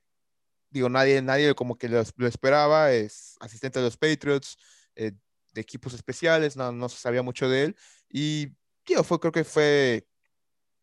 [0.69, 4.57] digo, nadie, nadie como que lo, lo esperaba, es asistente de los Patriots,
[4.95, 5.13] eh,
[5.57, 7.75] de equipos especiales, no, no se sabía mucho de él.
[8.09, 10.07] Y tío, fue, creo que fue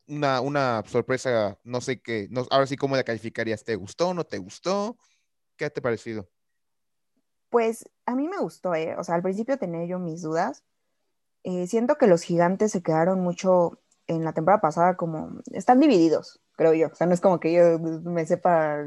[0.07, 3.65] una, una sorpresa, no sé qué, no, ahora sí, ¿cómo la calificarías?
[3.65, 4.99] ¿Te gustó no te gustó?
[5.57, 6.29] ¿Qué te ha parecido?
[7.49, 8.97] Pues a mí me gustó, ¿eh?
[8.99, 10.65] O sea, al principio tenía yo mis dudas.
[11.45, 15.41] Eh, siento que los gigantes se quedaron mucho en la temporada pasada como...
[15.53, 16.89] Están divididos, creo yo.
[16.89, 18.85] O sea, no es como que yo me sepa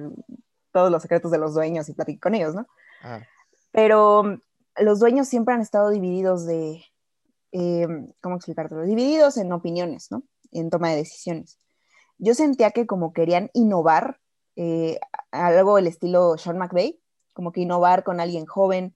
[0.74, 2.68] todos los secretos de los dueños y platique con ellos, ¿no?
[3.02, 3.22] Ah,
[3.72, 4.42] Pero
[4.80, 6.84] los dueños siempre han estado divididos de...
[7.52, 7.88] eh,
[8.22, 8.84] ¿Cómo explicártelo?
[8.84, 10.24] Divididos en opiniones, ¿no?
[10.52, 11.58] En toma de decisiones.
[12.18, 14.20] Yo sentía que como querían innovar,
[14.56, 15.00] eh,
[15.32, 17.00] algo el estilo Sean McVay,
[17.34, 18.96] como que innovar con alguien joven,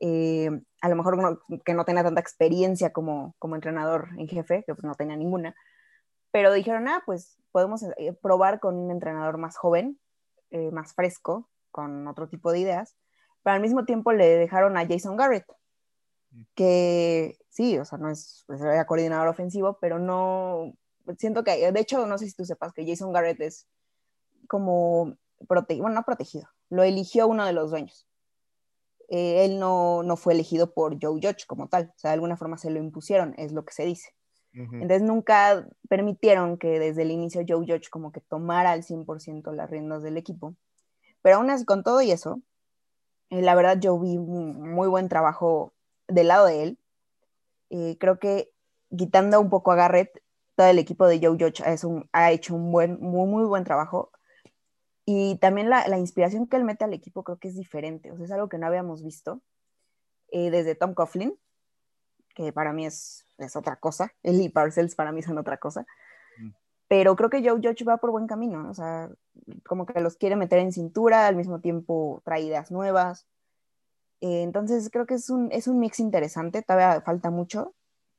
[0.00, 4.64] eh, a lo mejor no- que no tenía tanta experiencia como, como entrenador en jefe,
[4.66, 5.54] que pues no tenía ninguna,
[6.30, 9.98] pero dijeron, ah, pues podemos eh, probar con un entrenador más joven,
[10.50, 12.96] eh, más fresco, con otro tipo de ideas,
[13.42, 15.46] pero al mismo tiempo le dejaron a Jason Garrett,
[16.54, 20.74] que sí, o sea, no es, pues, era coordinador ofensivo, pero no,
[21.16, 23.66] siento que, de hecho, no sé si tú sepas que Jason Garrett es
[24.48, 25.16] como,
[25.48, 28.06] prote bueno, no protegido, lo eligió uno de los dueños.
[29.08, 32.36] Eh, él no, no fue elegido por Joe Judge como tal, o sea, de alguna
[32.36, 34.10] forma se lo impusieron, es lo que se dice.
[34.54, 39.70] Entonces nunca permitieron que desde el inicio Joe Judge como que tomara al 100% las
[39.70, 40.56] riendas del equipo.
[41.22, 42.40] Pero aún así, con todo y eso,
[43.30, 45.74] eh, la verdad yo vi un muy buen trabajo
[46.08, 46.78] del lado de él.
[47.70, 48.50] Eh, creo que
[48.96, 50.22] quitando un poco a Garrett,
[50.54, 54.10] todo el equipo de Joe Judge es ha hecho un buen, muy, muy buen trabajo.
[55.04, 58.10] Y también la, la inspiración que él mete al equipo creo que es diferente.
[58.10, 59.40] O sea, es algo que no habíamos visto
[60.30, 61.38] eh, desde Tom Coughlin,
[62.34, 64.12] que para mí es, es otra cosa.
[64.22, 65.86] Él y Parcells para mí son otra cosa.
[66.88, 68.68] Pero creo que Joe Judge va por buen camino.
[68.70, 69.10] O sea,
[69.66, 73.26] como que los quiere meter en cintura, al mismo tiempo trae ideas nuevas.
[74.20, 76.62] Eh, entonces creo que es un, es un mix interesante.
[76.62, 77.74] Todavía falta mucho,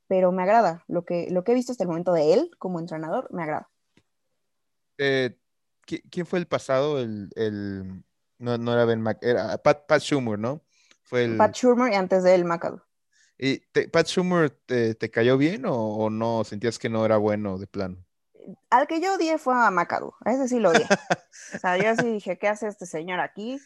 [0.08, 0.84] pero me agrada.
[0.88, 3.69] Lo que, lo que he visto hasta el momento de él como entrenador, me agrada.
[4.97, 5.38] Eh,
[5.86, 6.99] ¿qui- ¿quién fue el pasado?
[6.99, 8.03] El, el-
[8.38, 10.62] no, no era Ben Mac, era Pat, Pat Schumer, ¿no?
[11.03, 12.82] Fue el, Pat Schumer y antes de él McAdoo.
[13.38, 16.43] ¿Y te- Pat Schumer te, te cayó bien o, o no?
[16.43, 17.97] ¿Sentías que no era bueno de plano?
[18.69, 20.86] Al que yo odié fue a a ese sí lo odié.
[21.56, 23.60] o sea, yo sí dije, ¿qué hace este señor aquí?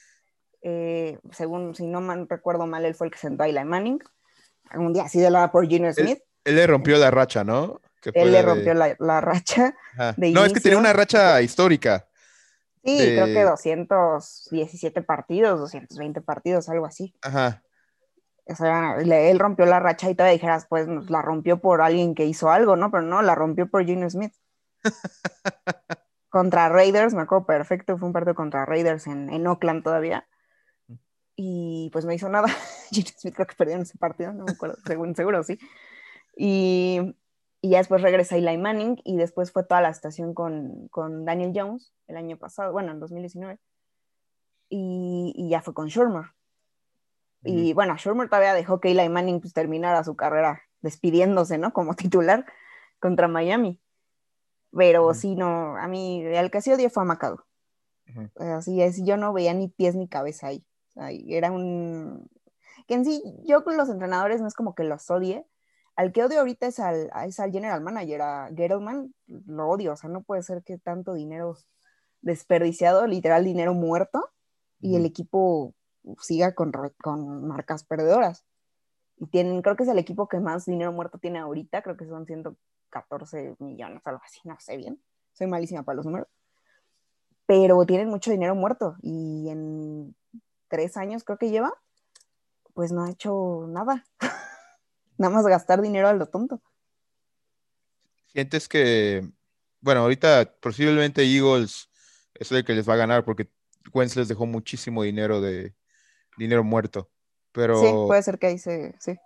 [0.62, 4.00] Eh, según, si no mal recuerdo mal, él fue el que sentó a Eli Manning.
[4.76, 6.20] Un día así de la por Gino Smith.
[6.44, 7.82] Él le rompió la racha, ¿no?
[8.02, 9.76] Que Él le de- rompió la, la racha.
[10.18, 12.08] De No, es que tenía una racha histórica.
[12.84, 17.16] Sí, De- creo que 217 partidos, 220 partidos, algo así.
[17.22, 17.64] Ajá.
[18.46, 22.26] O sea, él rompió la racha y todavía dijeras, pues la rompió por alguien que
[22.26, 22.92] hizo algo, ¿no?
[22.92, 24.34] Pero no, la rompió por Gino Smith.
[26.30, 30.28] Contra Raiders, me acuerdo perfecto, fue un partido contra Raiders en, en Oakland todavía.
[31.36, 32.48] Y pues no hizo nada.
[32.92, 35.60] Smith creo que perdieron ese partido, no me acuerdo, según, seguro sí.
[36.36, 37.16] Y,
[37.62, 41.54] y ya después regresa Eli Manning y después fue toda la estación con, con Daniel
[41.56, 43.60] Jones el año pasado, bueno, en 2019.
[44.70, 46.26] y, y ya fue con Shermer.
[47.46, 51.74] Y bueno, Shermer todavía dejó que Eli Manning pues, terminara su carrera despidiéndose, ¿no?
[51.74, 52.46] Como titular
[53.00, 53.82] contra Miami.
[54.76, 55.14] Pero Ujú.
[55.14, 57.46] sí, no, a mí el que sí odié fue a Macado.
[58.10, 58.30] Ujú.
[58.44, 60.66] Así es, yo no veía ni pies ni cabeza ahí.
[61.12, 62.30] Y era un...
[62.88, 65.46] Que en sí, yo con los entrenadores no es como que los odie.
[65.96, 69.94] Al que odio ahorita es al, es al general manager, a Gettleman, lo odio.
[69.94, 71.56] O sea, no puede ser que tanto dinero
[72.22, 74.30] desperdiciado, literal dinero muerto,
[74.80, 75.76] y el equipo
[76.20, 78.46] siga con, con marcas perdedoras.
[79.18, 82.08] Y tienen, creo que es el equipo que más dinero muerto tiene ahorita, creo que
[82.08, 82.26] son
[82.94, 85.02] 114 millones, algo así, no sé bien.
[85.34, 86.28] Soy malísima para los números.
[87.46, 90.16] Pero tienen mucho dinero muerto y en
[90.68, 91.74] tres años creo que lleva,
[92.74, 94.06] pues no ha hecho nada.
[95.18, 96.62] nada más gastar dinero a lo tonto.
[98.32, 99.30] Sientes que,
[99.82, 101.90] bueno, ahorita posiblemente Eagles
[102.34, 103.50] es el que les va a ganar porque
[103.94, 105.76] Wentz les dejó muchísimo dinero de
[106.38, 107.10] dinero muerto.
[107.52, 108.96] Pero Sí, puede ser que ahí se...
[109.00, 109.20] Sí.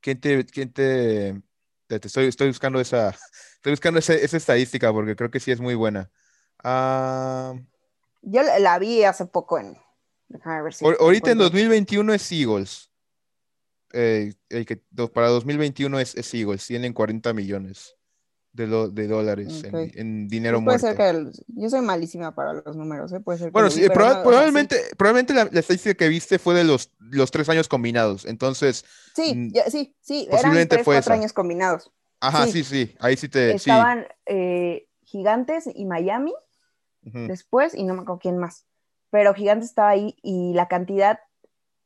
[0.00, 1.42] ¿quién te, quién te
[1.88, 3.10] estoy, estoy buscando esa,
[3.56, 6.10] estoy buscando ese- esa estadística porque creo que sí es muy buena.
[6.62, 7.54] Ah,
[8.22, 9.76] Yo la, vi hace poco en...
[10.28, 10.84] Ver si...
[10.84, 11.44] ahor- ahorita en encuentro.
[11.44, 12.90] 2021 es Eagles.
[13.92, 14.82] Eh, el que
[15.14, 17.94] para 2021 es, es Eagles, tienen 40 millones
[18.56, 19.90] de, lo- de dólares en- Ok.
[19.94, 20.86] en, dinero puede muerto.
[20.88, 23.20] ser que el- yo soy malísima para los números, ¿eh?
[23.20, 26.64] Puede ser que Bueno, sí, proba- probablemente, probablemente la, la estadística que viste fue de
[26.64, 28.24] los, los tres años combinados.
[28.24, 31.20] Entonces, Sí, sí, mm, ya- sí, sí, eran posiblemente tres, fue cuatro esa.
[31.20, 31.92] años combinados.
[32.20, 32.52] ajá, Sí.
[32.52, 33.70] sí, sí, ahí sí te, sí.
[33.70, 36.32] Estaban eh, Gigantes y Miami
[37.04, 37.26] ujú.
[37.28, 38.66] después, y no me acuerdo quién más.
[39.10, 41.20] Pero Gigantes estaba ahí y la cantidad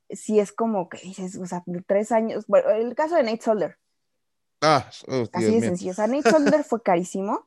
[0.09, 2.46] sí es como que dices, o sea, tres años.
[2.46, 3.76] Bueno, el caso de Nate Solder,
[4.61, 5.61] Ah, oh, así de mío.
[5.62, 5.90] sencillo.
[5.92, 7.46] O sea, Nate Solder fue carísimo.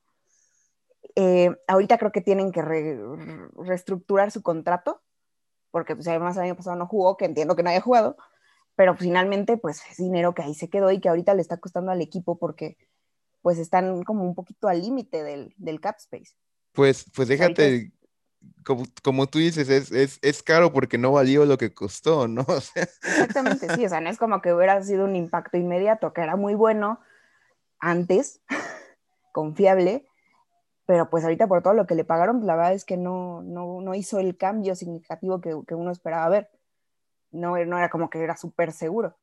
[1.15, 2.97] Eh, ahorita creo que tienen que re-
[3.55, 5.01] reestructurar su contrato,
[5.71, 8.17] porque pues además el año pasado no jugó, que entiendo que no haya jugado,
[8.75, 11.91] pero finalmente pues es dinero que ahí se quedó y que ahorita le está costando
[11.91, 12.77] al equipo porque
[13.43, 16.33] pues están como un poquito al límite del, del cap space.
[16.71, 17.91] Pues, pues Ahorita déjate,
[18.65, 22.41] como, como tú dices, es, es, es caro porque no valió lo que costó, ¿no?
[22.75, 26.35] Exactamente, sí, o sea, no es como que hubiera sido un impacto inmediato, que era
[26.35, 26.99] muy bueno
[27.79, 28.41] antes,
[29.33, 30.07] confiable,
[30.85, 33.81] pero pues ahorita por todo lo que le pagaron, la verdad es que no, no,
[33.81, 36.49] no hizo el cambio significativo que, que uno esperaba ver.
[37.31, 39.17] No, no era como que era súper seguro.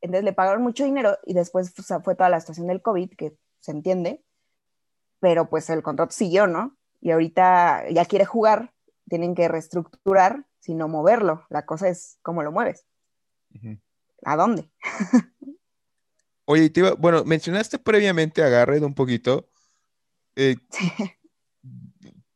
[0.00, 3.72] Entonces le pagaron mucho dinero y después fue toda la situación del COVID, que se
[3.72, 4.24] entiende,
[5.20, 6.77] pero pues el contrato siguió, ¿no?
[7.00, 8.74] Y ahorita ya quiere jugar,
[9.08, 11.46] tienen que reestructurar, sino moverlo.
[11.50, 12.86] La cosa es cómo lo mueves.
[14.24, 14.70] ¿A dónde?
[16.44, 19.48] Oye, te iba- bueno, mencionaste previamente a Garrett un poquito.
[20.34, 20.56] Eh,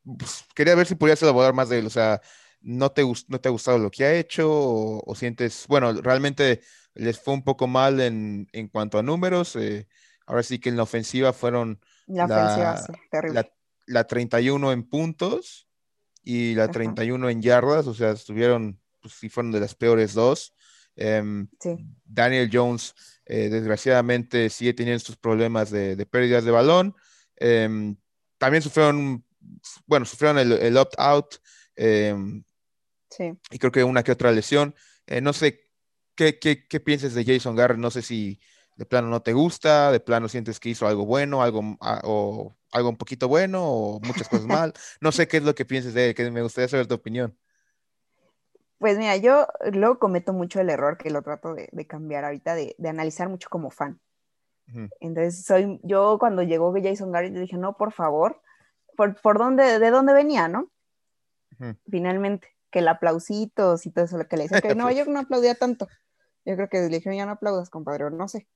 [0.03, 1.87] pues, quería ver si podías elaborar más de él.
[1.87, 2.21] O sea,
[2.61, 4.51] ¿no te, no te ha gustado lo que ha hecho?
[4.51, 6.61] O, o sientes, bueno, realmente
[6.93, 9.55] les fue un poco mal en, en cuanto a números.
[9.55, 9.87] eh,
[10.25, 13.41] ahora sí que en la ofensiva fueron La La- ofensiva, sí, terrible.
[13.41, 13.51] la,
[13.85, 15.67] la 31 en puntos
[16.23, 16.73] y la Ajá.
[16.73, 17.87] 31 en yardas.
[17.87, 20.53] O sea, estuvieron, pues sí, fueron de las peores dos.
[20.95, 22.93] Em, Sí, Daniel Jones,
[23.25, 26.95] eh, desgraciadamente, sigue teniendo sus problemas de, de pérdidas de balón.
[27.35, 27.95] Em,
[28.37, 29.25] también sufrieron,
[29.85, 31.35] bueno, sufrieron el, el opt-out
[31.75, 32.43] em,
[33.09, 33.33] sí.
[33.51, 34.75] y creo que una que otra lesión.
[35.07, 35.61] Eh, no sé
[36.15, 37.79] qué, qué, qué piensas de Jason Garrett.
[37.79, 38.39] No sé si
[38.75, 42.89] de plano no te gusta, de plano sientes que hizo algo bueno, algo, o algo
[42.89, 44.73] un poquito bueno, o muchas cosas mal.
[45.01, 47.37] No sé qué es lo que pienses de él, que me gustaría saber tu opinión.
[48.79, 52.53] Pues mira, yo luego cometo mucho el error que lo trato de, de cambiar ahorita,
[52.55, 54.01] de, de analizar mucho como fan.
[54.67, 58.41] Ujú, Entonces, soy, yo cuando llegó Jason Garrett, dije, no, por favor,
[58.97, 60.69] ¿por, por dónde, de dónde venía, no?
[61.59, 61.77] ujú.
[61.89, 65.19] Finalmente, que el aplausitos y todo eso, lo que le decía, que no, yo no
[65.19, 65.87] aplaudía tanto.
[66.45, 68.47] Yo creo que le dijeron, ya no aplaudas, compadre, no sé.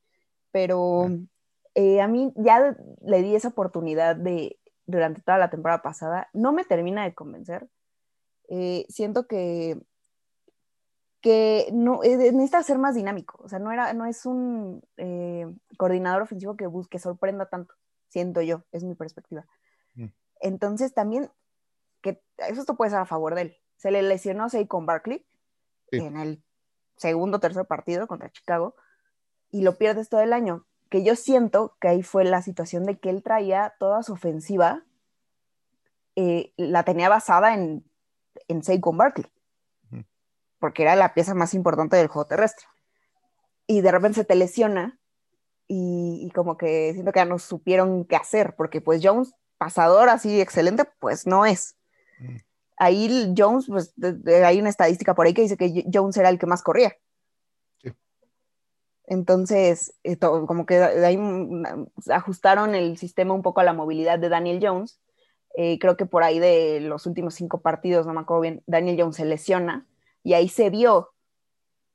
[0.51, 1.36] Pero Ah.
[1.79, 6.51] Eh, a mí ya le di esa oportunidad de, durante toda la temporada pasada, no
[6.51, 7.69] me termina de convencer.
[8.49, 9.79] Eh, siento que
[11.21, 14.81] que no, eh, necesita ser más dinámico, o sea, no, era, no es un
[15.77, 17.73] coordinador ofensivo que busque, sorprenda tanto,
[18.07, 19.45] siento yo, es mi perspectiva.
[19.95, 20.07] Mm.
[20.41, 21.29] Entonces también,
[22.01, 23.57] que eso esto puede ser a favor de él.
[23.75, 25.25] Se le lesionó con Barkley
[25.91, 25.97] Sí.
[25.97, 26.43] en el
[26.97, 28.75] segundo o tercer partido contra Chicago
[29.49, 32.97] y lo pierdes todo el año, que yo siento que ahí fue la situación de
[32.99, 34.83] que él traía toda su ofensiva,
[36.15, 37.85] eh, la tenía basada en,
[38.47, 39.25] en Saquon Barkley
[40.59, 42.65] porque era la pieza más importante del juego terrestre.
[43.67, 44.99] Y de repente se te lesiona
[45.67, 50.09] y, y como que siento que ya no supieron qué hacer, porque pues Jones, pasador
[50.09, 51.77] así excelente, pues no es.
[52.19, 52.37] Mm.
[52.77, 56.29] ahí Jones, pues de- de- hay una estadística por ahí que dice que Jones era
[56.29, 56.95] el que más corría.
[59.07, 61.63] Entonces, eh, to- como que ahí mm,
[62.11, 64.99] ajustaron el sistema un poco a la movilidad de Daniel Jones.
[65.55, 68.97] Eh, creo que por ahí de los últimos cinco partidos, no me acuerdo bien, Daniel
[68.99, 69.87] Jones se lesiona
[70.23, 71.13] y ahí se vio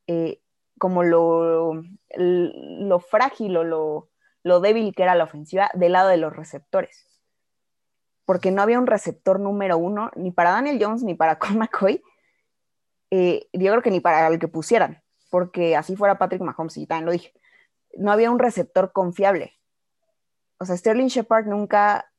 [0.06, 0.40] eh,
[0.78, 1.82] como lo,
[2.16, 4.08] lo frágil o lo,
[4.42, 7.06] lo débil que era la ofensiva del lado de los receptores.
[8.24, 12.02] Porque no había un receptor número uno ni para Daniel Jones ni para Colt McCoy.
[13.10, 15.01] Eh, yo creo que ni para el que pusieran,
[15.32, 17.32] porque así fuera Patrick Mahomes, y también lo dije.
[17.96, 19.58] No había un receptor confiable.
[20.58, 22.12] O sea, Sterling Shepard nunca.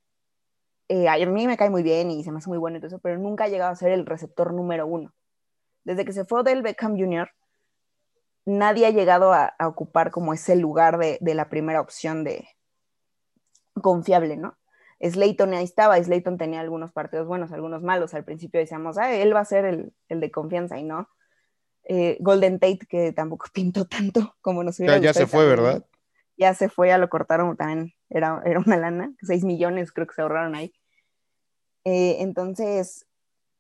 [0.87, 2.87] eh, a mí me cae muy bien y se me hace muy bueno y todo
[2.87, 5.13] eso, pero nunca ha llegado a ser el receptor número uno.
[5.83, 7.29] Desde que se fue del Beckham Jr.,
[8.45, 12.47] nadie ha llegado a, ocupar como ese lugar de, de, la primera opción de
[13.79, 14.57] confiable, ¿no?
[14.99, 18.15] Slayton ahí estaba, Slayton tenía algunos partidos buenos, algunos malos.
[18.15, 21.09] Al principio decíamos, ah, él va a ser el, el de confianza y no.
[21.85, 25.45] Eh, Golden Tate, que tampoco pintó tanto como nos hubiera Ya, ya se fue.
[25.45, 25.85] ¿verdad?
[26.37, 30.15] Ya se fue, ya lo cortaron también, era, era una lana, 6 millones creo que
[30.15, 30.73] se ahorraron ahí.
[31.85, 33.05] Eh, entonces,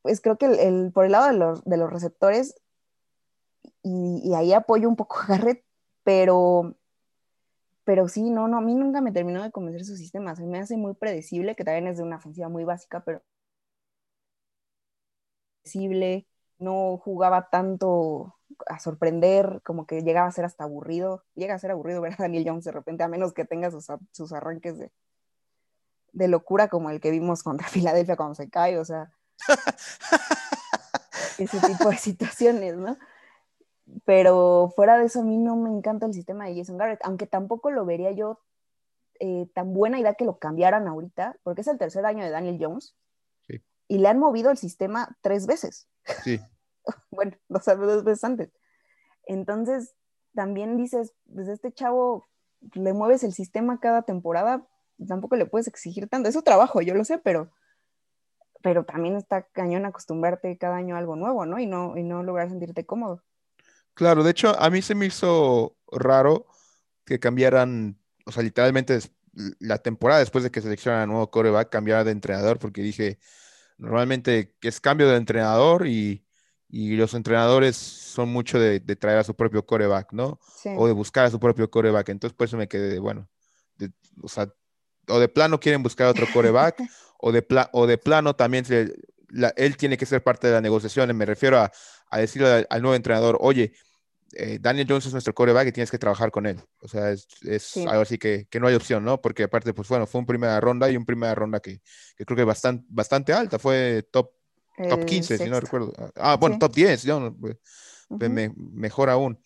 [0.01, 2.55] pues creo que el, el, por el lado de los, de los receptores,
[3.83, 5.63] y, y, ahí apoyo un poco a Garrett,
[6.03, 6.75] pero,
[7.83, 10.59] pero sí, no, no, a mí nunca me terminó de convencer su sistema, se me
[10.59, 13.21] hace muy predecible, que también es de una ofensiva muy básica, pero
[15.61, 16.27] predecible,
[16.59, 18.35] no jugaba tanto
[18.67, 22.17] a sorprender, como que llegaba a ser hasta aburrido, llega a ser aburrido ver a
[22.23, 24.91] Daniel Jones de repente, a menos que tenga sus, sus arranques de,
[26.13, 29.11] de locura como el que vimos contra Filadelfia cuando se cae, o sea,
[31.37, 32.97] ese tipo de situaciones, ¿no?
[34.05, 37.27] Pero fuera de eso, a mí no me encanta el sistema de Jason Garrett, aunque
[37.27, 38.39] tampoco lo vería yo
[39.19, 42.57] eh, tan buena idea que lo cambiaran ahorita, porque es el tercer año de Daniel
[42.59, 42.95] Jones
[43.47, 43.61] sí.
[43.87, 45.87] y le han movido el sistema tres veces.
[46.23, 46.39] Sí.
[47.11, 48.49] bueno, dos, dos veces antes.
[49.25, 49.95] Entonces,
[50.33, 52.25] también dices, pues este chavo
[52.73, 54.65] le mueves el sistema cada temporada,
[55.07, 56.29] tampoco le puedes exigir tanto.
[56.29, 57.51] Es su trabajo, yo lo sé, pero,
[58.61, 61.59] pero también está cañón acostumbrarte cada año a algo nuevo, ¿no?
[61.59, 63.23] Y no, y no lograr sentirte cómodo.
[63.93, 66.47] Claro, de hecho, a mí se me hizo raro
[67.05, 68.99] que cambiaran, o sea, literalmente
[69.59, 73.19] la temporada después de que seleccionaran nuevo coreback, cambiara de entrenador, porque dije,
[73.77, 76.25] normalmente es cambio de entrenador y,
[76.69, 80.39] y los entrenadores son mucho de, de, traer a su propio coreback, ¿no?
[80.55, 80.69] Sí.
[80.77, 82.09] O de buscar a su propio coreback.
[82.09, 83.29] Entonces, por eso me quedé, bueno,
[83.77, 84.51] de, o sea,
[85.07, 86.77] o de plano quieren buscar otro coreback,
[87.19, 88.93] o, de pla o de plano también se,
[89.29, 91.15] la, él tiene que ser parte de la negociación.
[91.15, 91.71] Me refiero a,
[92.09, 93.73] a decirle al, al, nuevo entrenador, oye,
[94.35, 96.59] eh, Daniel Jones es nuestro coreback y tienes que trabajar con él.
[96.81, 97.85] O sea, es, es sí.
[97.87, 99.21] algo así que, que, no hay opción, ¿no?
[99.21, 101.81] Porque aparte, pues bueno, fue un primera ronda y un primera ronda que,
[102.15, 104.31] que creo que bastante, bastante alta, fue top,
[104.89, 105.43] top 15, sexto.
[105.43, 105.93] si no recuerdo.
[106.15, 106.59] Ah, bueno, sí.
[106.59, 107.17] top 10, ¿no?
[107.27, 107.31] uh
[108.09, 108.29] -huh.
[108.29, 109.39] me, mejor aún.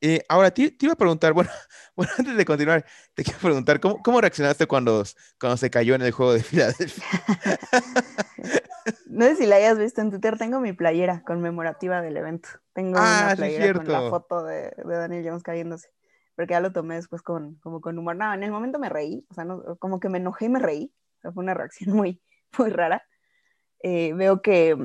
[0.00, 1.50] Eh, ahora, te, te, iba a preguntar, bueno,
[1.96, 2.84] bueno, antes de continuar,
[3.14, 5.02] te quiero preguntar, ¿cómo, cómo reaccionaste cuando,
[5.40, 7.04] cuando se cayó en el juego de Filadelfia?
[9.06, 12.48] no sé si la hayas visto en Twitter, tengo mi playera conmemorativa del evento.
[12.72, 15.88] Tengo ah, una playera con la foto de, de, Daniel Jones cayéndose,
[16.36, 18.14] porque ya lo tomé después con, como con humor.
[18.14, 20.60] No, en el momento me reí, o sea, no, como que me enojé y me
[20.60, 22.22] reí, o sea, fue una reacción muy,
[22.56, 23.02] muy rara.
[23.82, 24.76] Eh, veo que,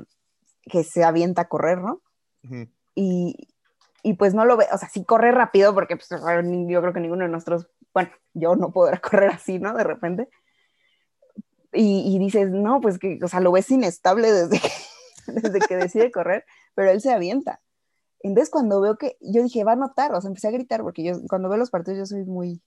[0.64, 2.02] que se avienta a correr, ¿no?
[2.44, 2.70] Uh -huh.
[2.96, 3.53] y,
[4.04, 7.00] y pues no lo ve, o sea, sí corre rápido porque pues, yo creo que
[7.00, 9.74] ninguno de nosotros, bueno, yo no podrá correr así, ¿no?
[9.74, 10.30] De repente.
[11.76, 14.70] Y, dices, no, pues que, o sea, lo ves inestable desde que,
[15.42, 17.62] desde que decide correr, pero él se avienta.
[18.20, 21.04] Entonces cuando veo que, yo dije, va a anotar, o sea, empecé a gritar porque
[21.04, 22.62] yo cuando veo los partidos yo soy muy,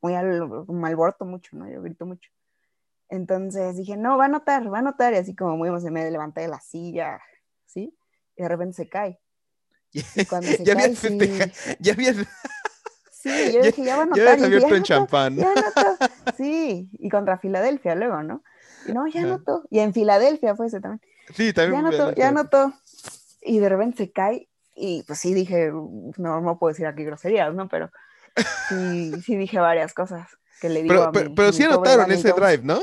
[0.00, 1.70] muy al, malborto mucho, ¿no?
[1.70, 2.28] Yo grito mucho.
[3.08, 6.10] Entonces dije, no, va a anotar, va a anotar, y así como muy emocionada, me
[6.10, 7.20] levanté de la silla,
[7.66, 7.96] ¿sí?
[8.36, 9.20] Y de repente se cae.
[9.94, 11.18] Y cuando se ya, cae, habías sí.
[11.78, 12.16] ya habías
[13.10, 14.38] Sí, yo dije, ya va a anotar.
[14.38, 15.36] Ya abierto en champán.
[15.36, 15.50] Ya.
[16.36, 18.42] Sí, y contra Filadelfia luego, ¿no?
[18.86, 19.64] Y no, ya anotó.
[19.70, 21.00] Y en Filadelfia fue ese también.
[21.34, 21.80] Sí, también.
[21.80, 22.74] Ya anotó, ya anotó.
[23.40, 24.50] Y de repente se cae.
[24.74, 27.66] Y pues sí dije, no, no puedo decir aquí groserías, ¿no?
[27.68, 27.90] Pero
[28.68, 30.28] sí, sí dije varias cosas
[30.60, 32.80] que le digo pero, a mi, Pero, pero mi sí anotaron ese drive, ¿no?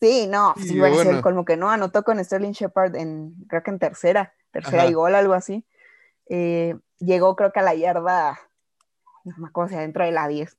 [0.00, 1.22] Sí, no, sí, Sí, iba a ser bueno.
[1.22, 4.90] como que no, anotó con Sterling Shepard en, creo que en tercera, tercera Ajá.
[4.90, 5.64] y gol, algo así.
[6.34, 8.40] Eh, llegó creo que a la yarda,
[9.24, 10.56] no me acuerdo si adentro de la 10,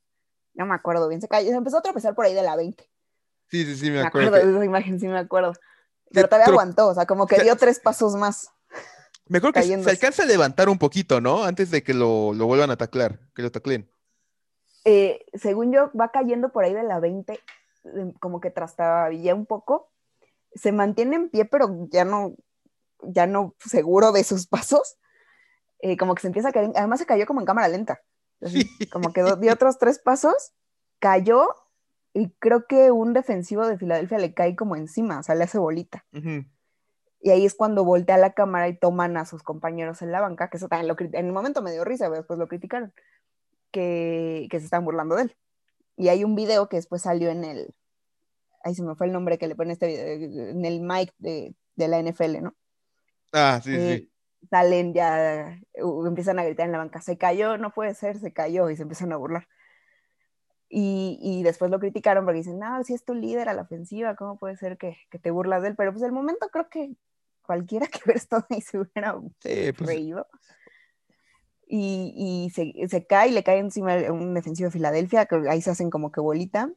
[0.53, 2.87] no me acuerdo bien, se cayó, se empezó a tropezar por ahí de la 20,
[3.49, 4.27] Sí, sí, sí, me me acuerdo.
[4.29, 5.53] acuerdo de esa imagen, sí me acuerdo.
[6.11, 8.49] Pero todavía pero- aguantó, o sea, como que o sea, dio tres pasos más.
[9.27, 11.43] Me acuerdo que se alcanza a levantar un poquito, ¿no?
[11.43, 13.89] Antes de que lo, lo vuelvan a taclar, que lo taclen.
[14.85, 17.39] Eh, según yo, va cayendo por ahí de la 20, eh,
[18.19, 19.89] como que trastabilla un poco,
[20.53, 22.35] se mantiene en pie, pero ya no,
[23.01, 24.97] ya no seguro de sus pasos,
[25.83, 28.01] eh, como que se empieza a caer, además se cayó como en cámara lenta,
[28.89, 30.53] como que dio otros tres pasos,
[30.99, 31.49] cayó
[32.13, 35.57] y creo que un defensivo de Filadelfia le cae como encima, o sea, le hace
[35.57, 36.05] bolita.
[37.19, 40.49] Y ahí es cuando voltea la cámara y toman a sus compañeros en la banca,
[40.49, 42.93] que eso también lo, en el momento me dio risa, pero después lo criticaron,
[43.71, 45.37] que, que se están burlando de él.
[45.97, 47.75] Y hay un video que después salió en el,
[48.63, 51.55] ahí se me fue el nombre que le pone este video, en el mic de,
[51.75, 52.55] de la NFL, ¿no?
[53.33, 54.12] Ah, sí, Eh, sí.
[54.49, 58.33] Salen ya, uh, empiezan a gritar en la banca, se cayó, no puede ser, se
[58.33, 59.47] cayó, y se empiezan a burlar.
[60.69, 64.15] Y, y después lo criticaron porque dicen, no, si es tu líder a la ofensiva,
[64.15, 65.75] ¿cómo puede ser que, que te burlas de él?
[65.75, 66.95] Pero pues el momento creo que
[67.45, 70.27] cualquiera que hubiera estado ahí se hubiera Sí, pues, reído.
[71.67, 75.71] Y, y se, se cae, le cae encima un defensivo de Filadelfia, que ahí se
[75.71, 76.71] hacen como que bolita,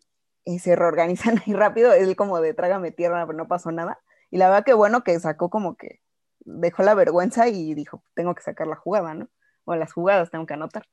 [0.45, 3.99] y se reorganizan ahí rápido, él como de trágame tierra, pero no pasó nada.
[4.31, 6.01] Y la verdad que bueno que sacó como que
[6.47, 9.29] dejó la vergüenza y dijo, tengo que sacar la jugada, ¿no?
[9.65, 10.87] O las jugadas tengo que anotar.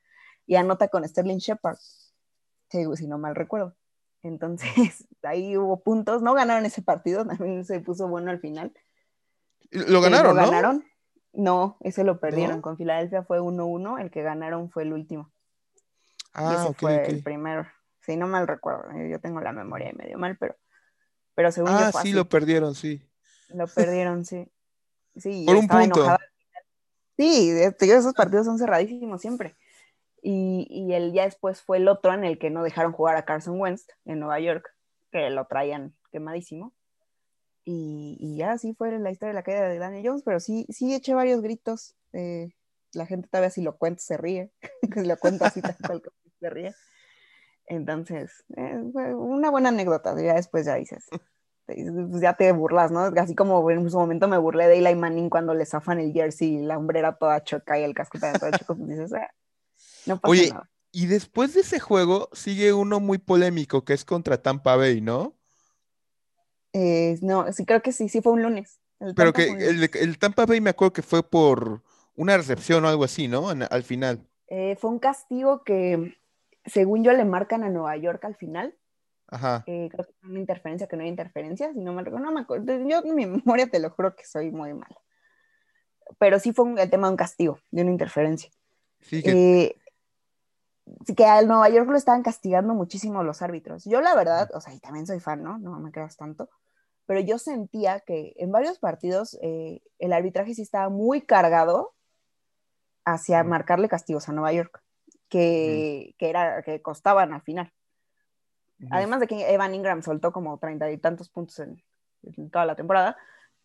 [0.46, 1.78] Y anota con Sterling Shepard,
[2.70, 3.76] si, si no mal recuerdo.
[4.24, 8.74] Entonces, ahí hubo puntos, no ganaron ese partido, también se puso bueno al final.
[9.72, 10.44] Lo ganaron, ¿no?
[10.44, 10.86] ganaron?
[11.34, 12.58] No, ese lo perdieron.
[12.58, 12.62] ¿No?
[12.62, 15.32] Con Filadelfia fue 1-1, el que ganaron fue el último.
[15.76, 15.78] y
[16.34, 17.66] Ah, ese fue el primero.
[18.02, 20.56] Si no mal recuerdo, eh, yo tengo la memoria medio mal, pero,
[21.36, 22.12] pero según yo Ah, fue sí, así.
[22.12, 23.02] lo perdieron, sí.
[23.50, 24.52] Lo perdieron, sí.
[25.16, 26.00] Sí, Por un estaba punto.
[26.00, 26.20] enojada.
[27.18, 29.56] Sí, digo, esos partidos son cerradísimos siempre.
[30.22, 33.26] Y, y el ya después fue el otro en el que no dejaron jugar a
[33.26, 34.74] Carson Wentz en Nueva York,
[35.12, 36.74] que lo traían quemadísimo.
[37.66, 40.66] Y, y ya así fue la historia de la caída de Daniel Jones, pero sí,
[40.70, 41.96] sí eché varios gritos.
[42.14, 42.50] eh,
[42.94, 44.52] la gente todavía si lo cuento se ríe,
[44.96, 46.04] si lo cuento así tal cual
[46.40, 46.74] se ríe.
[47.66, 51.06] Entonces, eh, fue una buena anécdota, ya después ya dices,
[51.66, 53.02] pues ya te burlas, ¿no?
[53.02, 56.56] Así como en su momento me burlé de Eli Manning cuando le zafan el jersey
[56.56, 59.30] y la hombrera toda choca y el casco también todo choco, pues dices, "Ah,
[60.06, 60.70] no pasa Oye, nada.
[60.92, 65.34] Y después de ese juego sigue uno muy polémico que es contra Tampa Bay, ¿no?
[66.74, 68.80] Eh, no, sí, creo que sí, sí fue un lunes.
[69.00, 69.68] El Pero Tampa que
[70.02, 71.82] el, Tampa Bay me acuerdo que fue por
[72.16, 73.52] una recepción o algo así, ¿no?
[73.52, 74.20] En- al final.
[74.48, 76.16] Eh, fue un castigo que,
[76.66, 78.76] según yo, le marcan a Nueva York al final.
[79.34, 79.64] Ajá.
[79.66, 82.42] Eh, creo que fue una interferencia que no hay interferencia, si no me no me
[82.42, 82.66] acuerdo.
[82.88, 83.26] Yo en mi
[83.58, 84.98] memoria te lo juro que soy muy mala.
[86.20, 88.52] Pero sí fue un- el tema de un castigo, de una interferencia.
[89.02, 89.76] Sí, que Eh,
[91.06, 93.86] sí que al Nueva York lo estaban castigando muchísimo los árbitros.
[93.86, 95.58] Yo la verdad, o sea, y también soy fan, ¿no?
[95.58, 96.50] No me creas tanto,
[97.06, 101.94] pero yo sentía que en varios partidos eh, el arbitraje sí estaba muy cargado
[103.06, 104.82] hacia marcarle castigos a Nueva York,
[105.30, 107.74] que, que, era, que costaban al final.
[108.92, 111.82] Además de que Evan Ingram soltó como treinta y tantos puntos en,
[112.24, 113.18] en toda la temporada,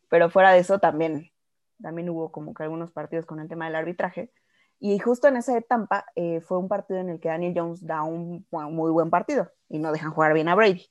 [0.09, 1.31] pero fuera de eso también,
[1.83, 4.33] también hubo como que algunos partidos con el tema del arbitraje.
[4.81, 7.85] Y justo en ese de Tampa eh, fue un partido en el que Daniel Jones
[7.85, 10.87] da un, muy buen partido y no dejan jugar bien a Brady.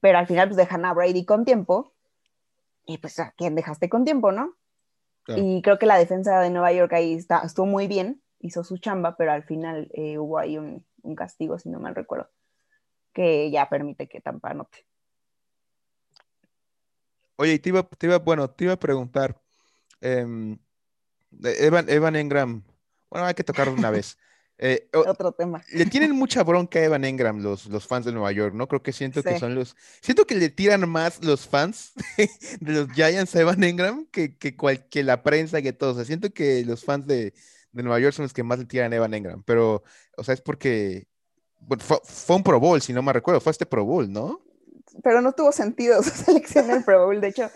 [0.00, 1.92] Pero al final pues dejan a Brady con tiempo
[2.84, 4.54] y pues a quién dejaste con tiempo, ¿no?
[5.24, 5.42] Claro.
[5.42, 8.78] Y creo que la defensa de Nueva York ahí está, estuvo muy bien, hizo su
[8.78, 12.28] chamba, pero al final eh, hubo ahí un, un castigo, si no mal recuerdo,
[13.16, 14.86] que ya permite que Tampa anote.
[17.36, 19.40] Oye, te iba, te iba, bueno, te iba a preguntar,
[20.00, 20.58] em,
[21.42, 22.62] Evan, Evan Engram,
[23.10, 24.18] bueno, hay que tocarlo una vez.
[24.58, 25.62] Eh, Otro tema.
[25.74, 28.66] le tienen mucha bronca a Evan Engram los, los fans de Nueva York, ¿no?
[28.66, 31.92] Creo que siento que son los, siento que le tiran más los fans
[32.60, 35.90] de los Giants a Evan Engram que, que, cual- que la prensa, que todo.
[35.90, 37.34] O sea, siento que los fans de,
[37.72, 39.82] de Nueva York son los que más le tiran a Evan Engram, pero,
[40.16, 41.06] o sea, es porque,
[41.66, 44.40] bueno, fue, fue un Pro Bowl, si no me recuerdo, fue este Pro Bowl, ¿no?
[45.02, 47.20] Pero no tuvo sentido su selección en el Pro Bowl.
[47.20, 47.50] De hecho,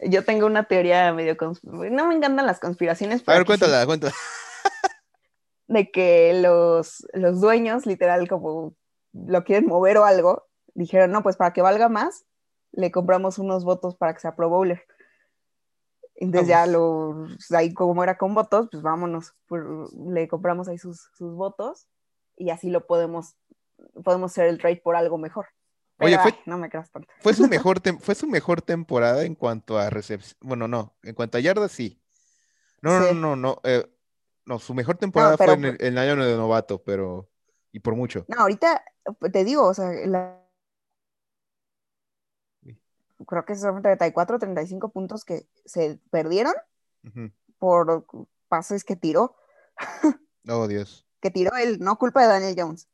[0.00, 1.36] yo tengo una teoría medio...
[1.62, 4.14] No me encantan las conspiraciones, A ver, sí, cuéntala, cuéntala.
[5.68, 8.74] de que los, los dueños, literal, como
[9.12, 12.24] lo quieren mover o algo, dijeron, no, pues para que valga más,
[12.72, 14.82] le compramos unos votos para que sea Pro Bowler.
[16.14, 21.10] Entonces ya lo, ahí como era con votos, pues vámonos, por- le compramos ahí sus,
[21.14, 21.88] sus votos
[22.40, 23.36] y así lo podemos,
[24.02, 25.46] podemos hacer el trade por algo mejor.
[25.96, 27.08] Pero, Oye, fue- ay, no me creas tanto.
[27.20, 30.36] Fue su mejor, fue su mejor temporada en cuanto a recepción.
[30.40, 32.00] Bueno, no, en cuanto a yardas, sí.
[32.82, 33.14] No, no, Sí.
[33.14, 33.60] no, no, no.
[33.64, 33.86] eh,
[34.46, 37.28] no, su mejor temporada pero- fue en el, en el año de novato, pero.
[37.72, 38.24] Y por mucho.
[38.28, 38.82] No, ahorita
[39.32, 40.40] te digo, o sea, la-
[43.26, 46.54] creo que son 34, 35 puntos que se perdieron
[47.58, 48.06] por
[48.48, 49.36] pases que tiró,
[50.48, 51.06] Oh, Dios.
[51.20, 52.88] Que tiró él, no culpa de Daniel Jones.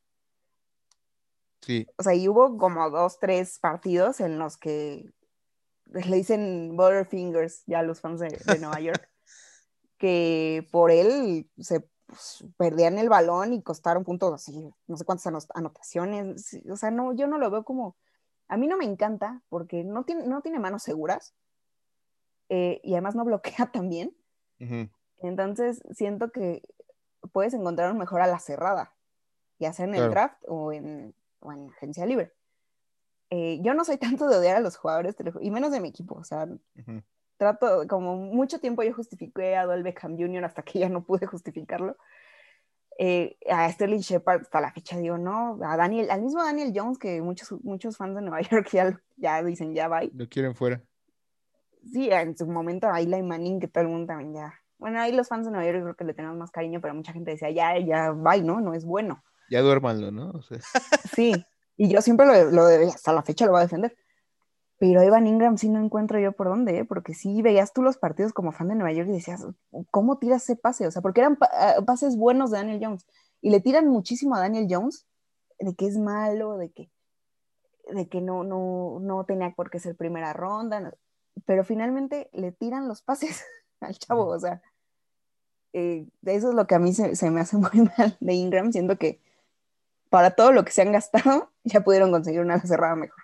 [1.61, 1.87] Sí.
[1.97, 5.11] O sea, y hubo como dos, tres partidos en los que
[5.85, 9.09] le dicen Butterfingers ya a los fans de, de Nueva York,
[9.97, 15.25] que por él se pues, perdían el balón y costaron puntos así, no sé cuántas
[15.27, 16.57] anot- anotaciones.
[16.71, 17.97] O sea, no, yo no lo veo como.
[18.49, 21.33] A mí no me encanta porque no tiene, no tiene manos seguras
[22.47, 24.15] eh, y además no bloquea tan bien.
[25.19, 26.63] Entonces siento que
[27.27, 28.93] puedes encontrar un mejor a la cerrada,
[29.59, 30.11] ya sea en el Claro.
[30.11, 32.33] draft o en, o en agencia libre.
[33.29, 36.15] Eh, yo no soy tanto de odiar a los jugadores, y menos de mi equipo.
[36.15, 36.47] O sea,
[37.37, 40.45] trato, como mucho tiempo yo justifiqué a Odell Beckham Jr.
[40.45, 41.97] hasta que ya no pude justificarlo.
[42.99, 46.97] Eh, a Sterling Shepard hasta la fecha digo, no, a Daniel, al mismo Daniel Jones
[46.97, 50.09] que muchos, muchos fans de Nueva York ya, ya dicen ya bye.
[50.15, 50.81] Lo quieren fuera.
[51.93, 54.53] Sí, en su momento a Eli Manning que todo el mundo también ya.
[54.79, 57.13] Bueno, ahí los fans de Nueva York creo que le tenemos más cariño, pero mucha
[57.13, 58.59] gente decía ya, ya bye, ¿no?
[58.61, 59.23] No es bueno.
[59.49, 60.31] Ya duérmanlo, ¿no?
[60.31, 60.59] O sea,
[61.15, 61.33] Sí,
[61.77, 63.95] y yo siempre lo, lo hasta la fecha lo voy a defender.
[64.79, 66.85] Pero Evan Ingram sí no encuentro yo por dónde, ¿eh?
[66.85, 69.43] porque sí veías tú los partidos como fan de Nueva York y decías,
[69.89, 70.85] ¿cómo tiras ese pase?
[70.85, 73.07] O sea, porque eran ah, pases buenos de Daniel Jones
[73.41, 75.07] y le tiran muchísimo a Daniel Jones
[75.57, 76.91] de que es malo, de que,
[77.91, 80.91] de que no, no, no tenía por qué ser primera ronda, no-
[81.45, 83.43] pero finalmente le tiran los pases
[83.81, 84.61] al chavo, o sea,
[85.73, 88.71] eh, eso es lo que a mí se, se me hace muy mal de Ingram,
[88.71, 89.21] siento que
[90.09, 93.23] para todo lo que se han gastado, ya pudieron conseguir una cerrada mejor.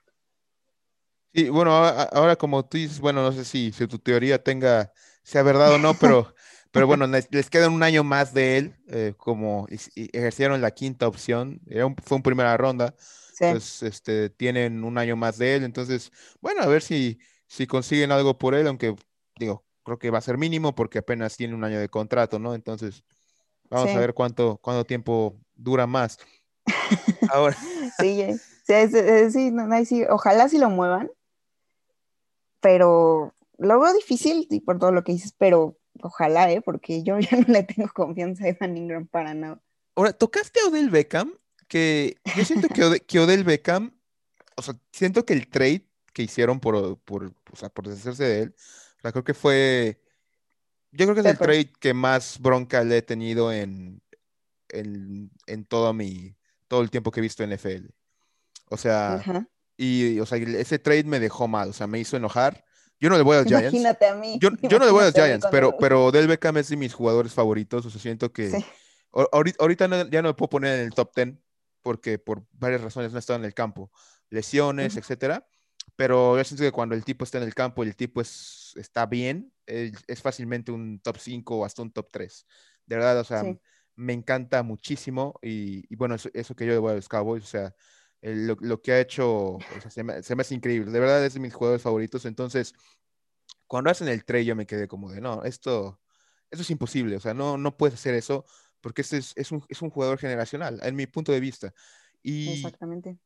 [1.34, 4.92] Sí, bueno, ahora, ahora como tú dices, bueno, no sé si, si tu teoría tenga,
[5.24, 6.36] sea verdad o no, pero,
[6.72, 11.08] pero bueno, les, les queda un año más de él, eh, como ejercieron la quinta
[11.08, 12.94] opción, era un- fue en primera ronda,
[13.34, 17.66] Sí, entonces este, tienen un año más de él, entonces, bueno, a ver si, si
[17.66, 18.96] consiguen algo por él, aunque
[19.40, 22.56] digo, creo que va a ser mínimo porque apenas tiene un año de contrato, ¿no?
[22.56, 23.04] Entonces,
[23.70, 23.96] vamos Sí.
[23.96, 26.18] a ver cuánto, cuánto tiempo dura más.
[27.34, 27.56] Ahora,
[28.00, 28.24] sí,
[28.66, 31.12] sí, es- sí, no, no, sí, ojalá sí lo muevan,
[32.60, 36.62] pero lo veo difícil y por todo lo que dices, pero ojalá, ¿eh?
[36.62, 39.62] porque yo ya no le tengo confianza a Evan Ingram para nada.
[39.96, 41.34] Ahora, tocaste a Odell Beckham,
[41.68, 43.96] que yo siento que, que Odell Beckham,
[44.56, 48.42] o sea, siento que el trade que hicieron por, por, o sea, por deshacerse de
[48.44, 48.56] él,
[49.04, 50.02] sea, creo que fue,
[50.92, 54.02] yo creo que es el trade que más bronca le he tenido en,
[54.70, 56.36] en, en todo mi,
[56.68, 57.88] todo el tiempo que he visto NFL.
[58.70, 59.48] O sea, Ajá.
[59.78, 62.64] y, o sea, ese trade me dejó mal, o sea, me hizo enojar.
[63.00, 63.74] Yo no le voy a los Giants.
[63.74, 64.40] Imagínate a mí.
[64.42, 66.94] Yo, yo no le voy a los Giants, pero, pero Odell Beckham es de mis
[66.94, 68.50] jugadores favoritos, o sea, siento que...
[68.50, 68.66] Sí,
[69.12, 71.36] Ahor- Ahorita, ahorita no- ya no me puedo poner en el top 10
[71.82, 73.92] porque por varias razones no he estado en el campo,
[74.30, 75.00] lesiones, Ujú.
[75.02, 75.46] etcétera.
[75.96, 78.74] Pero yo siento que cuando el tipo está en el campo y el tipo es,
[78.78, 82.48] está bien, es, es fácilmente un top 5 o hasta un top 3.
[82.86, 83.60] De verdad, o sea, Sí.
[83.96, 87.48] me encanta muchísimo y, y bueno, eso, eso que yo voy a los Cowboys, o
[87.48, 87.76] sea,
[88.22, 90.92] el- lo, lo que ha hecho, o sea, se me, se me hace increíble.
[90.92, 92.26] De verdad es de mis jugadores favoritos.
[92.26, 92.74] Entonces,
[93.68, 96.00] cuando hacen el trade yo me quedé como de, no, esto,
[96.52, 98.46] esto es imposible, o sea, no, no puedes hacer eso
[98.82, 101.74] porque este es, es un, es un jugador generacional, en mi punto de vista.
[102.22, 103.18] Y, exactamente.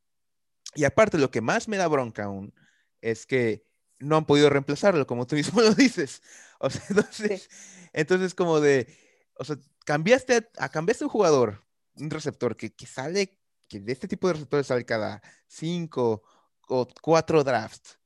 [0.75, 2.53] Y aparte, lo que más me da bronca aún
[3.01, 3.65] es que
[3.99, 6.21] no han podido reemplazarlo, como tú mismo lo dices.
[6.59, 7.49] O sea, entonces,
[7.93, 8.87] entonces como de,
[9.35, 11.65] o sea, cambiaste a, a- cambiaste un jugador,
[11.95, 16.23] un receptor que, que sale, que de este tipo de receptores sale cada cinco
[16.69, 17.99] o cuatro drafts,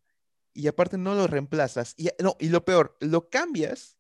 [0.54, 3.98] y aparte no lo reemplazas, y, no, y lo peor, lo cambias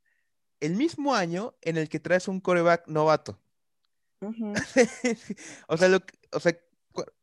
[0.61, 3.41] el mismo año en el que traes un coreback novato.
[5.67, 5.99] O sea, lo,
[6.31, 6.53] o sea,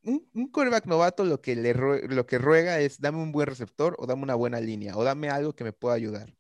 [0.03, 3.97] un, un quarterback novato lo que, le lo que ruega es dame un buen receptor
[3.99, 6.37] o dame una buena línea o dame algo que me pueda ayudar.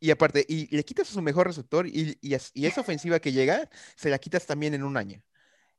[0.00, 3.32] Y aparte, y le quitas a su mejor receptor y, y, y esa ofensiva que
[3.32, 5.24] llega, se la quitas también en un año.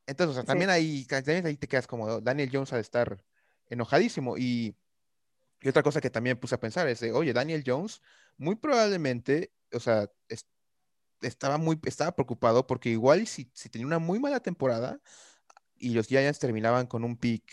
[0.08, 0.48] Entonces, o sea, Sí.
[0.48, 3.26] también ahí, también ahí te quedas como "Oh, Daniel Jones al estar
[3.68, 4.38] enojadísimo.
[4.38, 4.78] Y,
[5.62, 8.02] y otra cosa que también puse a pensar es, de, oye, Daniel Jones
[8.38, 10.48] muy probablemente, o sea, es-
[11.22, 15.02] estaba muy, estaba preocupado porque igual si, si tenía una muy mala temporada
[15.84, 17.44] y los Giants terminaban con un pick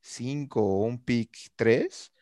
[0.00, 2.12] 5 o un pick 3,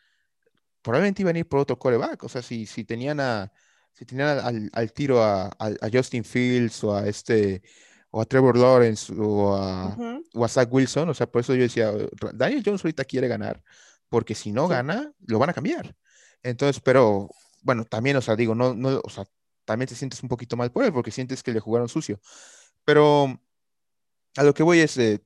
[0.81, 2.23] probablemente iban a ir por otro coreback.
[2.23, 3.51] O sea, si, si tenían a,
[3.93, 7.61] si tenían al, al- tiro a, a- a Justin Fields o a este,
[8.11, 9.97] o a Trevor Lawrence o a,
[10.33, 11.91] o a Zach Wilson, o sea, por eso yo decía,
[12.33, 13.61] Daniel Jones ahorita quiere ganar,
[14.09, 14.71] porque si no Sí.
[14.73, 15.95] gana, lo van a cambiar.
[16.43, 17.29] Entonces, pero
[17.63, 19.25] bueno, también, o sea, digo, no, no, o sea,
[19.65, 22.19] también te sientes un poquito mal por él, porque sientes que le jugaron sucio.
[22.85, 23.37] Pero
[24.37, 25.21] a lo que voy es, eh,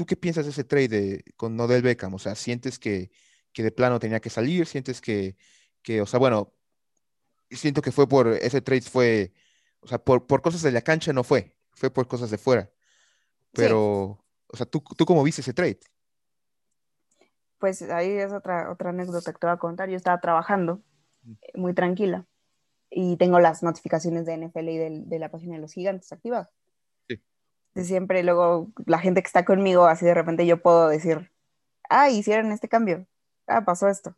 [0.00, 2.14] ¿tú, ¿tú qué piensas de ese trade de- con Odell Beckham?
[2.14, 3.10] O sea, ¿sientes que,
[3.52, 4.66] que de plano tenía que salir?
[4.66, 5.36] ¿Sientes que,
[5.82, 6.54] que, o sea, bueno,
[7.50, 9.32] siento que fue por, ese trade fue,
[9.80, 12.70] o sea, por, por cosas de la cancha no fue, fue por cosas de fuera.
[13.52, 15.80] Pero, o sea, ¿tú, ¿tú cómo viste ese trade?
[17.58, 19.90] pues ahí es otra, otra anécdota que te voy a contar.
[19.90, 20.82] Yo estaba trabajando
[21.54, 22.26] muy tranquila
[22.90, 26.48] y tengo las notificaciones de NFL y del- de, la página de los gigantes activadas.
[27.74, 31.30] Siempre, luego la gente que está conmigo, así de repente yo puedo decir,
[31.88, 33.06] ah, hicieron este cambio,
[33.46, 34.16] ah, pasó esto.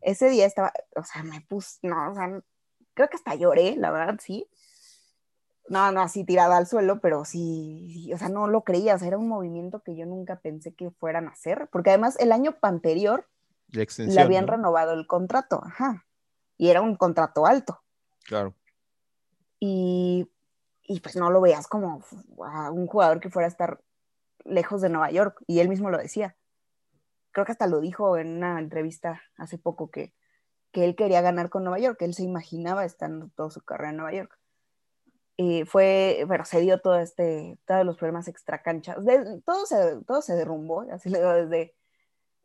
[0.00, 2.40] Ese día estaba, o sea, me puse, no, o sea,
[2.94, 4.48] creo que hasta lloré, la verdad, sí.
[5.68, 8.98] No, no así tirada al suelo, pero sí, sí, o sea, no lo creía, o
[8.98, 12.32] sea, era un movimiento que yo nunca pensé que fueran a hacer, porque además el
[12.32, 13.28] año anterior
[13.68, 14.52] La le habían ¿no?
[14.52, 16.06] renovado el contrato, ajá,
[16.56, 17.82] y era un contrato alto,
[18.24, 18.54] Claro.
[19.60, 20.26] y,
[20.88, 22.02] y pues no lo veas como
[22.44, 23.80] a un jugador que fuera a estar
[24.44, 26.34] lejos de Nueva York, y él mismo lo decía.
[27.30, 30.14] Creo que hasta lo dijo en una entrevista hace poco que,
[30.72, 33.90] que él quería ganar con Nueva York, que él se imaginaba estando toda su carrera
[33.90, 34.38] en Nueva York.
[35.36, 38.96] Y fue, bueno, se dio todo este, todos los problemas extracanchas,
[39.44, 41.76] todo, se, todo se derrumbó, así le digo, desde,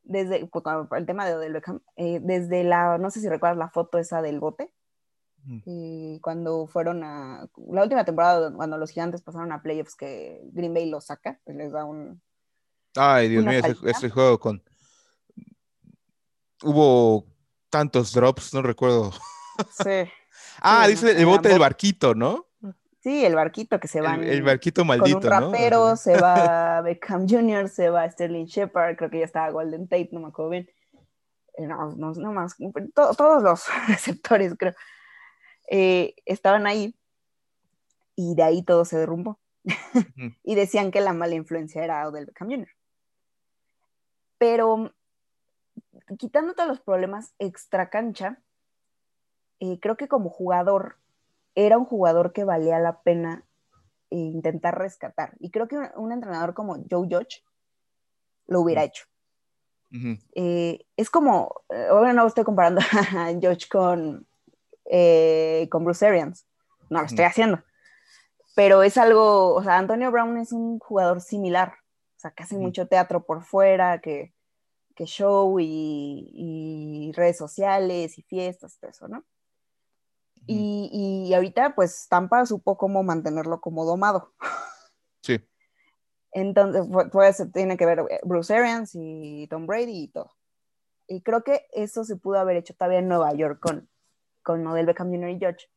[0.04, 0.50] desde
[0.92, 4.22] el tema de Odell Beckham, eh, desde la, no sé si recuerdas la foto esa
[4.22, 4.70] del bote,
[5.66, 10.74] Eh, cuando fueron a, la última temporada, cuando los gigantes pasaron a playoffs, que Green
[10.74, 12.22] Bay los saca, pues les da un,
[12.96, 14.64] Ay, Dios mío, ese, juego con.
[16.62, 17.26] Hubo
[17.70, 19.12] tantos drops, no recuerdo.
[19.72, 19.90] sí,
[20.62, 22.46] Ah, Sí, dice el bote del barquito, ¿no?
[23.02, 25.96] sí, el barquito que se El, van el barquito con maldito, un rapero, ¿no?
[25.98, 30.22] se va Beckham Jr., se va Sterling Shepard, creo que ya estaba Golden Tate, no
[30.22, 30.70] me acuerdo bien.
[31.58, 32.56] Eh, No, no, no más,
[32.94, 34.74] to- todos los receptores, creo,
[35.70, 36.96] eh, estaban ahí
[38.16, 39.40] y de ahí todo se derrumbó.
[40.44, 42.70] Y decían que la mala influencia era Odell Beckham Jr.
[44.38, 44.94] Pero
[46.18, 48.42] quitando todos los problemas extra cancha,
[49.60, 50.98] eh, creo que como jugador
[51.56, 53.46] era un jugador que valía la pena
[54.10, 55.36] eh, intentar rescatar.
[55.40, 57.44] Y creo que un, un entrenador como Joe Judge
[58.48, 59.06] lo hubiera hecho.
[60.34, 62.82] Eh, es como, obviamente no estoy comparando
[63.16, 64.26] a Judge con,
[64.96, 66.46] eh, con Bruce Arians,
[66.90, 67.64] no lo estoy haciendo,
[68.56, 71.74] pero es algo, o sea, Antonio Brown es un jugador similar,
[72.16, 74.36] o sea, que hace mucho teatro por fuera, que,
[74.96, 79.24] que show y, y redes sociales y fiestas, todo eso, ¿no?
[80.46, 80.90] Y,
[81.30, 84.34] y ahorita pues Tampa supo cómo mantenerlo como domado.
[85.26, 85.40] Sí.
[86.34, 90.34] Entonces, pu- pues tiene que ver eh, Bruce Arians y Tom Brady y todo.
[91.08, 93.90] Y creo que eso se pudo haber hecho todavía en Nueva York con,
[94.44, 95.30] con Odell Beckham Jr.
[95.30, 95.70] y Judge.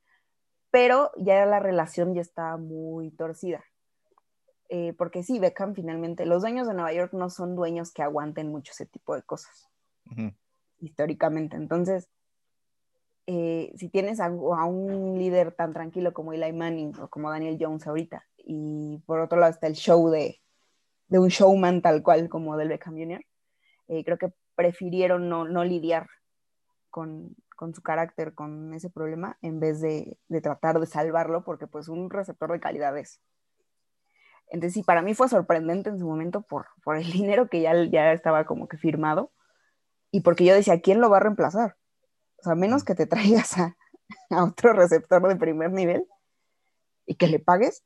[0.70, 3.64] Pero ya la relación ya está muy torcida.
[4.68, 8.50] Eh, porque sí, Beckham finalmente, los dueños de Nueva York no son dueños que aguanten
[8.50, 9.68] mucho ese tipo de cosas,
[10.10, 10.32] Ujú.
[10.80, 11.56] históricamente.
[11.56, 12.08] Entonces,
[13.26, 17.58] eh, si tienes a, a un líder tan tranquilo como Eli Manning o como Daniel
[17.60, 20.40] Jones ahorita, y por otro lado está el show de,
[21.08, 23.20] de un showman tal cual como del Beckham Jr.,
[23.88, 26.08] eh, creo que prefirieron no, no lidiar
[26.90, 31.66] con, con, su carácter, con ese problema, en vez de, de, tratar de salvarlo, porque
[31.66, 33.20] pues un receptor de calidad es.
[34.48, 37.72] Entonces sí, para mí fue sorprendente en su momento por, por el dinero que ya,
[37.84, 39.32] ya estaba como que firmado
[40.10, 41.76] y porque yo decía, ¿quién lo va a reemplazar?
[42.38, 43.76] O sea, menos que te traigas a,
[44.30, 46.06] a otro receptor de primer nivel
[47.06, 47.84] y que le pagues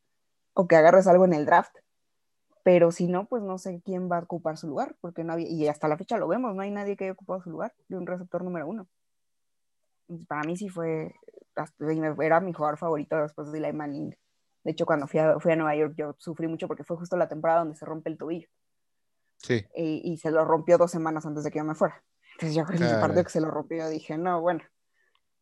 [0.53, 1.75] o que agarres algo en el draft.
[2.63, 5.49] Pero si no, pues no sé quién va a ocupar su lugar, porque no había,
[5.49, 7.97] y hasta la fecha lo vemos, no hay nadie que haya ocupado su lugar de
[7.97, 8.87] un receptor número uno.
[10.29, 11.15] Para mí sí fue,
[12.23, 14.17] era mi jugador favorito después de Eli Manning.
[14.65, 17.17] De hecho, cuando fui a, fui a Nueva York yo sufrí mucho porque fue justo
[17.17, 18.49] la temporada donde se rompe el tobillo.
[19.39, 19.65] Sí.
[19.75, 22.03] Y, y se lo rompió dos semanas antes de que yo me fuera.
[22.33, 24.63] Entonces yo creo que el partido que se lo rompió, dije, no, bueno,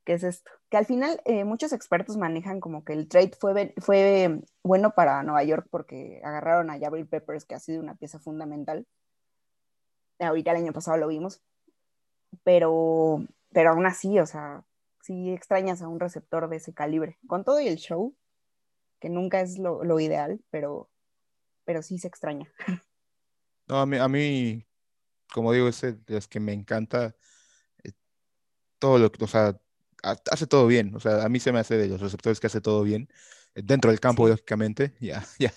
[0.04, 0.50] ¿qué es esto?
[0.68, 5.22] Que al final eh, muchos expertos manejan como que el trade fue, fue bueno para
[5.22, 8.86] Nueva York porque agarraron a Jabril Peppers, que ha sido una pieza fundamental.
[10.18, 11.40] Ahorita el año pasado lo vimos.
[12.42, 14.64] Pero, pero aún así, o sea,
[15.02, 17.18] sí extrañas a un receptor de ese calibre.
[17.26, 18.14] Con todo y el show,
[19.00, 20.90] que nunca es lo, lo ideal, pero,
[21.64, 22.50] pero sí se extraña.
[23.68, 24.68] No, a mí, a mí
[25.32, 27.14] como digo, es de los que me encanta
[27.84, 27.92] eh,
[28.78, 29.58] todo lo que, o sea,
[30.02, 30.94] hace todo bien.
[30.94, 33.08] O sea, a mí se me hace de los receptores que hace todo bien.
[33.54, 34.30] eh, Dentro del campo, sí.
[34.30, 34.94] lógicamente.
[35.00, 35.52] Ya, ya,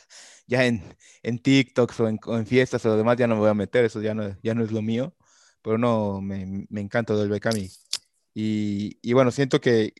[0.47, 0.83] ya en,
[1.23, 3.85] en TikToks o en, en, fiestas o lo demás ya no me voy a meter,
[3.85, 5.15] eso ya no, ya no es lo mío.
[5.61, 7.55] Pero no, me, me encanta del Beckham
[8.33, 9.93] y, y, bueno, siento que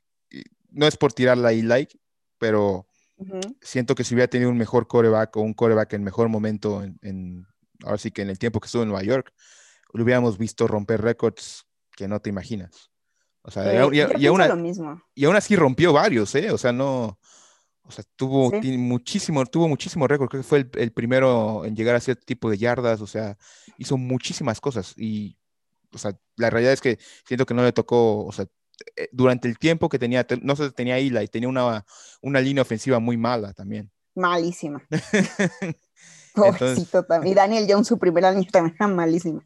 [0.70, 2.00] no es por tirarla ahí like,
[2.38, 2.88] pero
[3.18, 3.58] uh -huh.
[3.62, 6.98] siento que si hubiera tenido un mejor coreback o un coreback en mejor momento en,
[7.02, 7.46] en
[7.84, 9.34] ahora sí que en el tiempo que estuvo en Nueva York,
[9.94, 12.90] lo hubiéramos visto romper récords que no te imaginas.
[13.44, 15.02] O sea, eh, y, y, y, aún, lo mismo.
[15.16, 16.52] y aún así rompió varios, ¿eh?
[16.52, 17.20] O sea, no.
[17.84, 18.78] O sea, tuvo ¿Sí?
[18.78, 20.30] muchísimo, tuvo muchísimo récord.
[20.30, 23.02] Creo que fue el, el, primero en llegar a cierto tipo de yardas.
[23.02, 23.38] O sea,
[23.78, 24.94] hizo muchísimas cosas.
[24.96, 25.38] Y
[25.94, 28.46] o sea, la realidad es que siento que no le tocó, o sea,
[28.96, 31.86] eh, durante el tiempo que tenía, te- no sé, tenía Eli, tenía una,
[32.22, 33.92] una línea ofensiva muy mala también.
[34.16, 34.84] Malísima.
[36.34, 37.32] Pobrecito también.
[37.34, 39.46] Y Daniel Jones, su primer año también era malísima.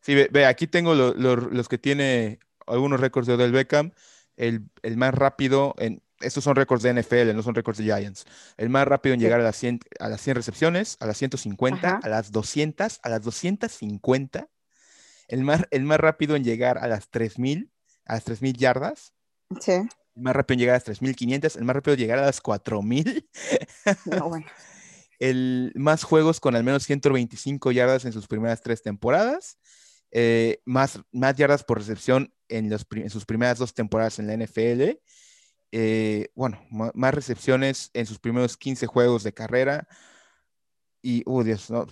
[0.00, 3.92] Sí, ve, ve, aquí tengo lo- lo- los que tiene algunos récords de Odell Beckham.
[4.36, 8.24] El, el más rápido, en, estos son récords de NFL, no son récords de Giants.
[8.56, 9.24] El más rápido en Sí.
[9.24, 12.00] llegar a las 100, a las 100 recepciones, a las 150, Ajá.
[12.02, 14.48] a las 200, a las 250.
[15.30, 17.70] El más, el más rápido en llegar a las 3000,
[18.04, 19.14] a las 3000 yardas.
[19.60, 19.72] Sí.
[19.72, 21.54] El más rápido en llegar a las 3500.
[21.54, 23.30] El más rápido en llegar a las 4000.
[24.06, 24.46] No, bueno.
[25.20, 29.56] el más juegos con al menos 125 yardas en sus primeras tres temporadas,
[30.10, 34.34] eh, más, más yardas por recepción en, los, en sus primeras dos temporadas en la
[34.34, 34.98] NFL,
[35.70, 39.86] eh, bueno, más recepciones en sus primeros 15 juegos de carrera,
[41.02, 41.86] y, oh Dios, no,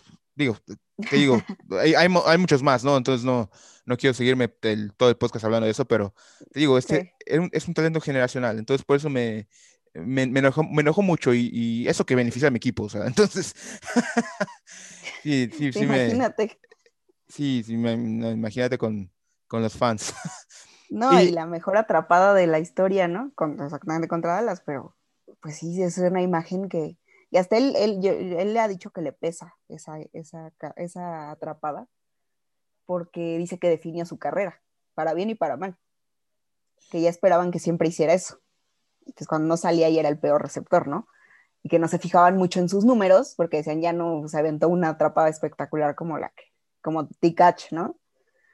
[0.45, 0.57] digo,
[1.11, 1.43] te digo,
[1.81, 2.97] hay, hay, muchos más, ¿no?
[2.97, 3.51] Entonces no,
[3.85, 6.15] no quiero seguirme el- todo el podcast hablando de eso, pero
[6.53, 9.49] te digo, este es un, talento generacional, entonces por eso me,
[9.95, 12.89] me, me enojó, me enojó mucho y, y eso que beneficia a mi equipo, o
[12.89, 13.55] sea, entonces,
[15.23, 16.59] sí, sí, sí, me, Imagínate.
[17.29, 19.11] sí, sí, me- no, imagínate con,
[19.47, 20.15] con los fans.
[20.91, 23.31] No, y, Y- la mejor atrapada de la historia, ¿no?
[23.35, 24.97] Con, exactamente contra Dallas, pero
[25.43, 26.97] pues sí, es una imagen que.
[27.31, 31.87] Y hasta él, él, él le ha dicho que le pesa esa, esa, esa atrapada,
[32.87, 34.63] porque dice que definió su carrera,
[34.95, 35.77] para bien y para mal.
[36.91, 38.39] Que ya esperaban que siempre hiciera eso.
[39.15, 41.07] Que cuando no salía y era el peor receptor, ¿no?
[41.63, 44.69] Y que no se fijaban mucho en sus números, porque decían ya no se aventó
[44.69, 46.45] una atrapada espectacular como la que,
[46.81, 47.97] como T-Catch, ¿no?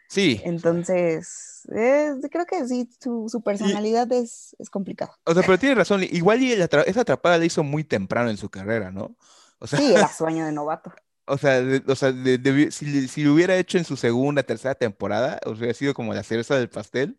[0.09, 5.17] Sí, Entonces, eh, creo que sí, su, su personalidad es, es complicada.
[5.25, 8.37] o sea, pero tiene razón, igual y atra- esa atrapada la hizo muy temprano en
[8.37, 9.17] su carrera, ¿no?
[9.59, 10.93] O sea, Sí, era sueño de novato.
[11.27, 14.43] O sea, de- o sea de- debi- si, si lo hubiera hecho en su segunda,
[14.43, 17.19] tercera temporada, hubiera sido como la cereza del pastel.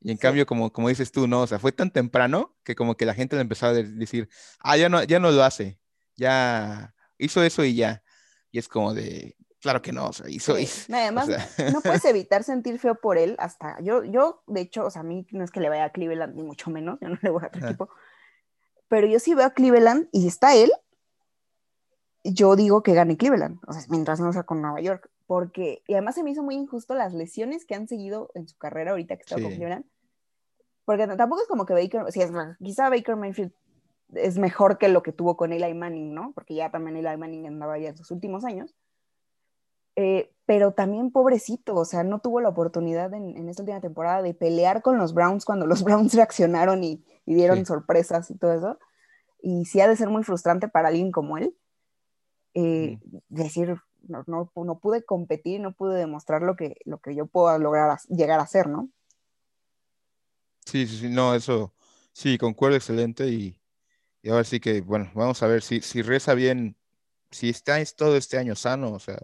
[0.00, 0.22] Y en Sí.
[0.22, 1.42] cambio, como, como dices tú, ¿no?
[1.42, 4.28] O sea, fue tan temprano que como que la gente le empezó a de- decir,
[4.60, 5.78] ah, ya no, ya no lo hace,
[6.16, 8.02] ya hizo eso y ya.
[8.50, 10.62] Y es como de, claro que no, o sea, hizo, Sí.
[10.64, 11.48] hizo- No, Además, sea.
[11.72, 15.04] no puedes evitar sentir feo por él hasta yo, yo, de hecho, o sea, a
[15.04, 17.42] mí no es que le vaya a Cleveland, ni mucho menos, yo no le voy
[17.44, 17.68] a otro Ah.
[17.70, 17.88] equipo,
[18.88, 20.70] pero yo sí veo a Cleveland y está él,
[22.24, 25.94] yo digo que gane Cleveland, o sea, mientras no sea con Nueva York, porque, y
[25.94, 29.16] además se me hizo muy injusto las lesiones que han seguido en su carrera ahorita
[29.16, 29.50] que está con.
[29.52, 29.84] Cleveland,
[30.84, 32.30] porque tampoco es como que Baker, sí, es,
[32.62, 33.52] quizá Baker Mayfield
[34.14, 36.32] es mejor que lo que tuvo con Eli Manning, ¿no?
[36.34, 38.74] Porque ya también Eli Manning andaba ya en sus últimos años.
[39.96, 44.22] Eh, pero también pobrecito, o sea, no tuvo la oportunidad en, en esta última temporada
[44.22, 47.66] de pelear con los Browns cuando los Browns reaccionaron y, y dieron Sí.
[47.66, 48.78] sorpresas y todo eso.
[49.42, 51.56] Y sí ha de ser muy frustrante para alguien como él.
[52.54, 57.26] eh, Decir, no, no, no pude competir, no pude demostrar lo que, lo que yo
[57.26, 58.90] puedo lograr a- llegar a ser, ¿no?
[60.64, 61.74] Sí, sí, sí, no, eso,
[62.12, 63.60] sí, concuerdo excelente y,
[64.22, 66.76] y ahora sí que, bueno, vamos a ver si, si reza bien,
[67.30, 69.18] si está es todo este año sano, o sea,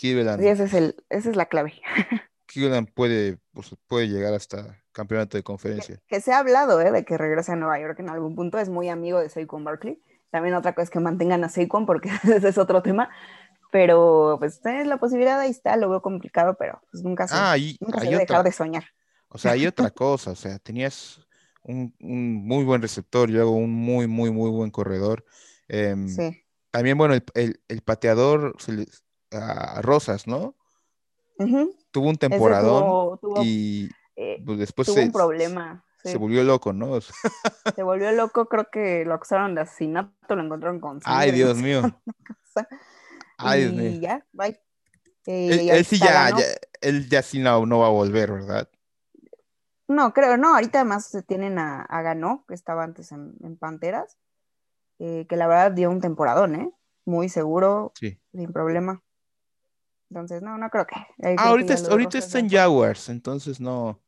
[0.00, 1.74] Cleveland, Y ese es el, esa es la clave.
[2.46, 6.00] Cleveland puede, pues, puede llegar hasta campeonato de conferencia.
[6.08, 6.90] que se ha hablado ¿eh?
[6.90, 10.02] de que regrese a Nueva York en algún punto, es muy amigo de Saquon Barkley.
[10.30, 13.08] También otra cosa es que mantengan a Saquon porque ese es otro tema,
[13.70, 17.56] pero pues es la posibilidad ahí está, lo veo complicado, pero pues nunca se, Ah,
[17.58, 18.84] y nunca se hay debe otra, dejar de soñar.
[19.28, 21.20] o sea, hay otra cosa, o sea, tenías
[21.62, 25.24] un, un muy buen receptor luego un muy, muy, muy buen corredor.
[25.68, 26.42] Em, Sí.
[26.72, 28.86] También, bueno, el, el- el pateador se le-
[29.32, 30.54] a Rosas, ¿no?
[31.90, 35.84] Tuvo un temporadón tuvo, tuvo, y eh, pues, después tuvo se, un problema.
[36.02, 36.98] se volvió loco, ¿no?
[37.74, 41.82] Se volvió loco, creo que lo acusaron de asesinato, lo encontraron con ay, Dios mío.
[43.38, 44.00] Ay, Dios y mío.
[44.00, 44.60] ya, bye.
[45.26, 46.44] Eh, Él, sí ya, ya-
[46.80, 48.68] él ya sí no, no va a volver, ¿verdad?
[49.88, 53.56] No, creo, no, ahorita además se tienen a, a Ganó, que estaba antes en, en
[53.56, 54.18] Panteras,
[54.98, 56.72] eh, que la verdad dio un temporadón, ¿eh?
[57.06, 58.20] Muy seguro, Sí.
[58.32, 59.02] sin problema.
[60.10, 60.94] Entonces, no, no creo que.
[60.94, 62.50] creo Ah, que ahorita, ahorita está en.
[62.50, 64.00] Jaguars, entonces no,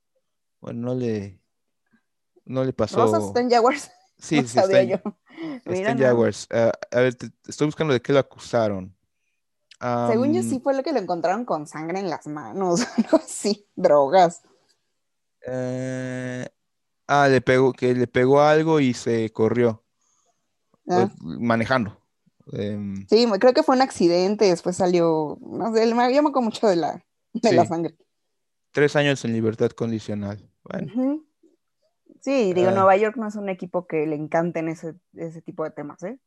[0.61, 1.41] bueno, no le,
[2.45, 3.03] no le pasó.
[3.03, 3.91] Rosas está en Jaguars.
[4.19, 4.97] Sí, no sí, está sabía yo.
[5.57, 5.99] está Mira, en.
[5.99, 6.47] Jaguars.
[6.51, 8.95] Ah, a ver, te- estoy buscando de qué lo acusaron.
[10.07, 13.67] Según yo, sí fue lo que lo encontraron con sangre en las manos, algo así,
[13.75, 14.43] drogas.
[15.47, 16.47] eh,
[17.09, 19.85] ah, le pegó, que le pegó algo y se corrió,
[20.89, 22.02] Ah, eh, manejando.
[22.53, 26.43] Em, Sí, creo que fue un accidente, después salió, no sé, me yo me acuerdo
[26.43, 27.97] mucho de la, de la sangre.
[28.73, 30.49] tres años en libertad condicional.
[30.65, 31.23] Bueno.
[32.21, 32.73] Sí, digo, Ah.
[32.73, 36.19] Nueva York no es un equipo que le encanten ese, ese tipo de temas, ¿eh?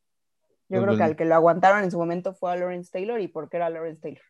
[0.68, 1.04] Yo creo que bueno.
[1.04, 4.00] al que lo aguantaron en su momento fue a Lawrence Taylor y porque era Lawrence
[4.00, 4.22] Taylor.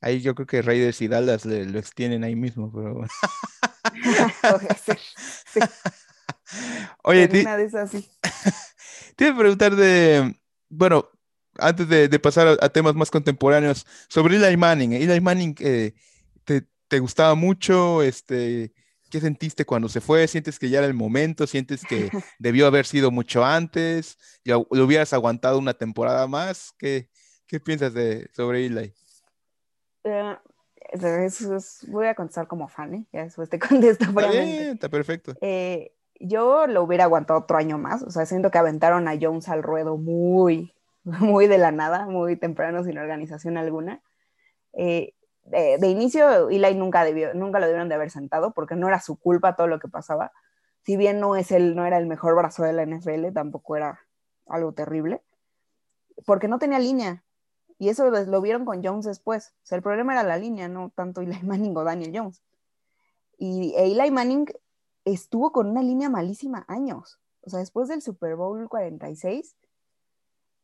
[0.00, 3.00] Ahí yo creo que Raiders y Dallas le- lo extienden ahí mismo, pero...
[4.84, 5.60] Ser, sí,
[7.02, 8.08] Oye, ti- una de esas sí.
[9.16, 10.34] te a preguntar de,
[10.68, 11.08] bueno,
[11.58, 14.92] antes de, de pasar a, a temas más contemporáneos, sobre Eli Manning.
[14.92, 15.94] Eli Manning, eh,
[16.44, 18.02] te, te gustaba mucho?
[18.02, 18.72] Este,
[19.10, 20.26] ¿qué sentiste cuando se fue?
[20.28, 21.46] ¿Sientes que ya era el momento?
[21.46, 24.18] ¿Sientes que debió haber sido mucho antes?
[24.44, 26.72] ¿Ya lo hubieras aguantado una temporada más?
[26.78, 27.08] ¿Qué,
[27.46, 28.92] qué piensas de, sobre Eli?
[30.04, 30.36] Eh,
[30.92, 33.06] eso es- voy a contestar como fan, ¿eh?
[33.12, 35.34] Ya después te contesto Está bien, está perfecto.
[35.40, 39.48] Eh, yo lo hubiera aguantado otro año más, o sea, siento que aventaron a Jones
[39.48, 44.02] al ruedo muy, muy de la nada, muy temprano, sin organización alguna.
[44.72, 45.14] Eh,
[45.44, 49.16] de, inicio, Eli nunca, debió, nunca lo debieron de haber sentado, porque no era su
[49.16, 50.32] culpa todo lo que pasaba.
[50.84, 54.00] Si bien no, es el, no era el mejor brazo de la NFL, tampoco era
[54.46, 55.22] algo terrible,
[56.26, 57.24] porque no tenía línea.
[57.78, 59.54] Y eso lo, lo vieron con Jones después.
[59.62, 62.42] O sea, el problema era la línea, no tanto Eli Manning o Daniel Jones.
[63.38, 64.46] Y e Eli Manning
[65.06, 67.18] estuvo con una línea malísima años.
[67.42, 69.56] O sea, después del Super Bowl 46,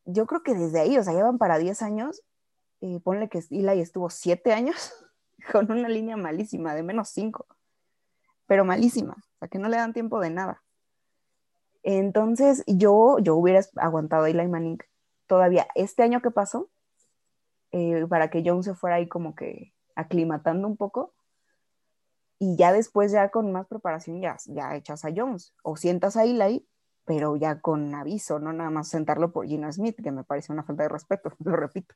[0.04, 2.22] yo creo que desde ahí, o sea, llevan para 10 años,
[2.80, 4.92] eh, ponle que Eli estuvo 7 años
[5.52, 7.46] con una línea malísima, de menos 5,
[8.46, 10.62] pero malísima, o sea, que no le dan tiempo de nada.
[11.84, 14.78] Entonces, yo, yo hubiera aguantado a Eli Manning
[15.26, 16.68] todavía este año que pasó,
[17.70, 21.14] eh, para que Jones se fuera ahí como que aclimatando un poco
[22.42, 26.24] y ya después ya con más preparación ya, ya echas a Jones o sientas a
[26.24, 26.66] Eli,
[27.04, 30.64] pero ya con aviso, no nada más sentarlo por Gino Smith, que me parece una
[30.64, 31.94] falta de respeto, lo repito.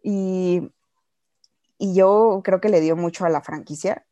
[0.00, 0.70] Y,
[1.76, 4.06] y yo creo que le dio mucho a la franquicia,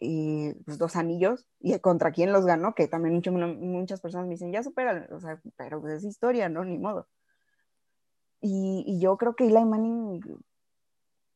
[0.00, 4.34] y pues, dos anillos, y contra quién los ganó, que también mucho- muchas personas me
[4.34, 6.64] dicen, ya supera, o sea, pero pues es historia, ¿no?
[6.64, 7.06] Ni modo.
[8.40, 10.20] Y, y yo creo que Eli Manning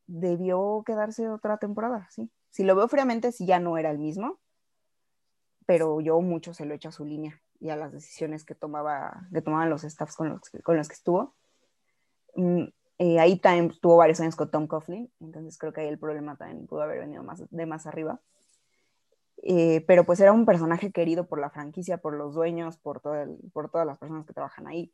[0.05, 2.29] debió quedarse otra temporada, sí.
[2.55, 4.39] Si lo veo fríamente, sí ya no era el mismo,
[5.65, 9.27] pero yo mucho se lo echo a su línea y a las decisiones que, tomaba,
[9.33, 11.35] que tomaban los staffs con los, con los que estuvo.
[12.37, 12.63] Mm,
[12.99, 16.37] eh, ahí también tuvo varios años con Tom Coughlin, entonces creo que ahí el problema
[16.37, 18.21] también pudo haber venido más, de más arriba.
[19.43, 23.15] Eh, pero pues era un personaje querido por la franquicia, por los dueños, por, todo
[23.15, 24.93] el- por todas las personas que trabajan ahí,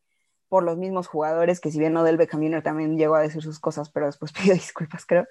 [0.49, 2.63] por los mismos jugadores, que si bien no del Beckham Jr.
[2.63, 5.27] también llegó a decir sus cosas, pero después pidió disculpas, creo.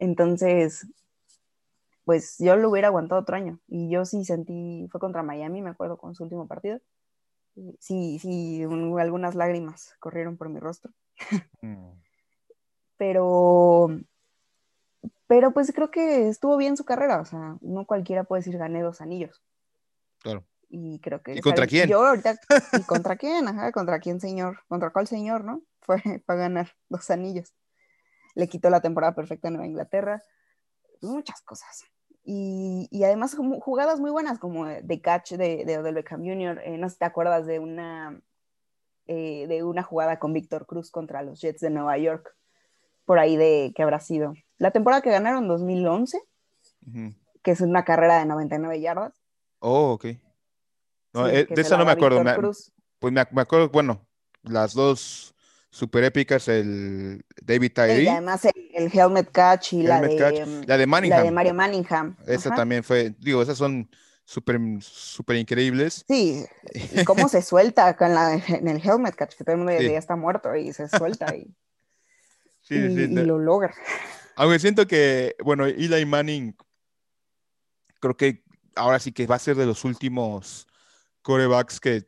[0.00, 0.86] Entonces,
[2.04, 3.60] pues yo lo hubiera aguantado otro año.
[3.66, 6.80] Y yo sí sentí, fue contra Miami, me acuerdo, con su último partido.
[7.78, 10.92] Sí, sí, un- algunas lágrimas corrieron por mi rostro.
[11.62, 11.90] Mm.
[12.96, 13.88] Pero,
[15.26, 17.20] pero pues creo que estuvo bien su carrera.
[17.20, 19.42] O sea, no cualquiera puede decir gané dos anillos.
[20.20, 20.44] Claro.
[20.68, 21.34] Y creo que...
[21.34, 21.88] ¿Y contra quién?
[21.88, 22.38] Yo ahorita...
[22.72, 23.46] ¿Y contra quién?
[23.46, 24.58] Ajá, ¿contra quién, señor?
[24.68, 25.62] ¿Contra cuál señor, no?
[25.80, 27.54] Fue para ganar dos anillos.
[28.34, 30.22] Le quitó la temporada perfecta a Nueva Inglaterra.
[31.00, 31.84] Muchas cosas.
[32.26, 36.60] Y, y además jugadas muy buenas, como de catch de, de Odell Beckham Jr.
[36.64, 38.18] Eh, no sé si te acuerdas de una,
[39.06, 42.34] eh, de una jugada con Víctor Cruz contra los Jets de Nueva York.
[43.04, 44.32] Por ahí de que habrá sido.
[44.56, 46.18] La temporada que ganaron 2011,
[46.86, 47.12] Ujú.
[47.42, 49.12] que es una carrera de 99 yardas.
[49.58, 50.06] Oh, ok.
[51.12, 52.24] No, Sí, eh, de esa no me acuerdo.
[52.24, 52.72] Me- Cruz.
[52.98, 54.06] pues me, me acuerdo, bueno,
[54.42, 55.34] las dos
[55.68, 60.16] super épicas, el David Y Tyree, además el, el helmet catch y la Helmet de,
[60.18, 61.34] catch, mm, la de Manningham.
[61.34, 62.16] Mario Manningham.
[62.26, 62.56] esa Ajá.
[62.56, 63.88] también fue, digo, esas son
[64.24, 66.04] súper súper increíbles.
[66.08, 66.44] Sí,
[66.92, 69.84] y cómo se suelta con la, en el helmet catch, que todo el mundo Sí.
[69.90, 71.46] ya está muerto y se suelta y,
[72.62, 73.74] Sí, y- sí, y no- lo logra.
[74.36, 76.56] Aunque siento que, bueno, Eli Manning,
[78.00, 78.42] creo que
[78.74, 80.66] ahora sí que va a ser de los últimos
[81.22, 82.06] corebacks que,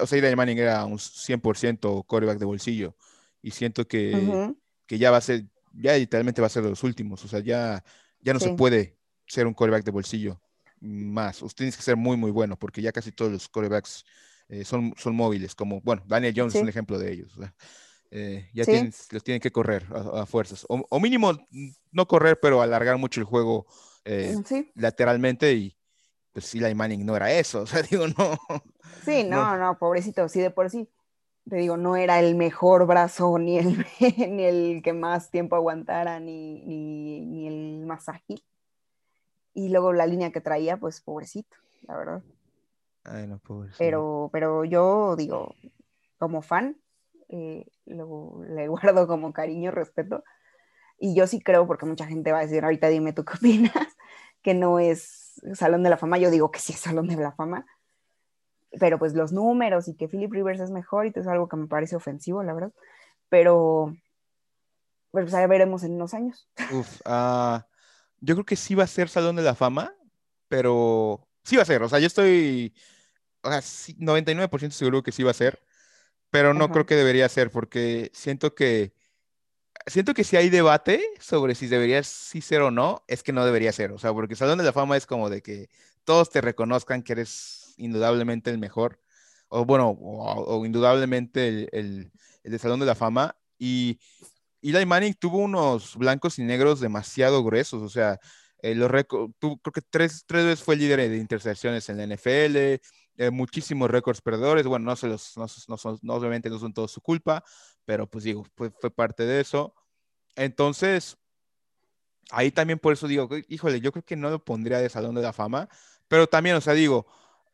[0.00, 2.96] o sea, Eli Manning era un 100% coreback de bolsillo.
[3.42, 4.10] Y siento que,
[4.86, 5.44] que ya va a ser,
[5.78, 7.24] ya literalmente va a ser de los últimos.
[7.24, 7.82] O sea, ya,
[8.20, 10.40] ya no se puede ser un coreback de bolsillo
[10.80, 11.42] más.
[11.42, 14.04] Usted tiene que ser muy, muy bueno, porque ya casi todos los corebacks
[14.48, 17.32] eh, son, son móviles, como, bueno, Daniel Jones es un ejemplo de ellos.
[18.10, 18.70] eh, ya Sí.
[18.70, 20.64] tienen, los tienen que correr a, a fuerzas.
[20.68, 23.66] O, o mínimo, mm, no correr, pero alargar mucho el juego
[24.04, 25.76] eh, Sí, lateralmente y
[26.32, 27.62] pues Eli Manning no era eso.
[27.62, 28.38] O sea, digo, no.
[29.04, 29.36] sí, no.
[29.36, 30.88] no, no, pobrecito, sí, de por sí.
[31.48, 36.18] Te digo, no era el mejor brazo, ni el, ni el que más tiempo aguantara,
[36.20, 38.42] ni, ni, ni el más ágil.
[39.54, 42.22] Y luego la línea que traía, pues pobrecito, la verdad.
[43.04, 43.70] Ay, no, pobre.
[43.70, 43.76] sí.
[43.78, 45.54] Pero, pero yo digo,
[46.18, 46.76] como fan,
[47.28, 50.24] eh, lo- le guardo como cariño, respeto.
[50.98, 53.72] Y yo sí creo, porque mucha gente va a decir, ahorita dime tú qué opinas,
[54.42, 56.18] que no es Salón de la Fama.
[56.18, 57.66] Yo digo que sí es Salón de la Fama.
[58.78, 61.56] Pero pues los números y que Philip Rivers es mejor y todo es algo que
[61.56, 62.72] me parece ofensivo, la verdad.
[63.28, 63.94] Pero
[65.10, 66.48] Pues ya veremos en unos años.
[66.72, 67.66] Uf, ah,
[68.20, 69.94] yo creo que sí va a ser Salón de la Fama,
[70.48, 71.82] pero sí va a ser.
[71.82, 72.74] O sea, yo estoy
[73.46, 75.62] o sea, sí, 99% seguro que sí va a ser,
[76.30, 76.72] pero no Ajá.
[76.72, 78.92] creo que debería ser porque siento que
[79.86, 83.44] siento que si hay debate sobre si debería sí ser o no, es que no
[83.44, 83.92] debería ser.
[83.92, 85.68] O sea, porque Salón de la Fama es como de que
[86.04, 89.00] todos te reconozcan que eres indudablemente el mejor,
[89.48, 92.12] o bueno, o, indudablemente el, el,
[92.42, 93.36] el de Salón de la Fama.
[93.58, 93.98] Y
[94.62, 98.18] Eli Manning tuvo unos blancos y negros demasiado gruesos, o sea,
[98.62, 98.90] eh, los
[99.38, 102.80] tú creo que tres, tres veces fue líder de intercepciones en la NFL,
[103.18, 106.72] eh, muchísimos récords perdedores, bueno, no, se los, no, no son, no, obviamente no son
[106.72, 107.44] todos su culpa,
[107.84, 109.74] pero pues digo, fue, fue parte de eso.
[110.34, 111.16] Entonces,
[112.30, 115.22] ahí también por eso digo, híjole, yo creo que no lo pondría de Salón de
[115.22, 115.68] la Fama,
[116.08, 117.06] pero también, o sea, digo,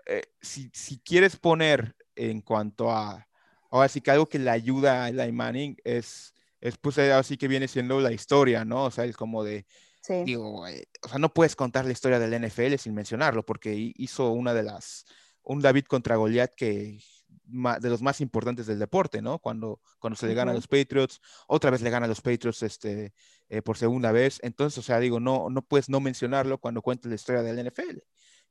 [0.07, 3.26] eh, si, si, quieres poner en cuanto a,
[3.70, 7.48] ahora sí que algo que le ayuda a Eli Manning es, es pues así que
[7.48, 8.84] viene siendo la historia, ¿no?
[8.84, 9.66] O sea, es como de,
[10.03, 10.24] Sí.
[10.24, 14.30] digo, eh, o sea, no puedes contar la historia del NFL sin mencionarlo, porque hizo
[14.32, 15.05] una de las,
[15.42, 16.98] un David contra Goliat que
[17.44, 19.38] de los más importantes del deporte, ¿no?
[19.38, 22.62] Cuando, cuando se le gana a los Patriots, otra vez le gana a los Patriots
[22.62, 23.12] este,
[23.48, 24.38] eh, por segunda vez.
[24.42, 27.98] Entonces, o sea, digo, no, no puedes no mencionarlo cuando cuentes la historia del NFL.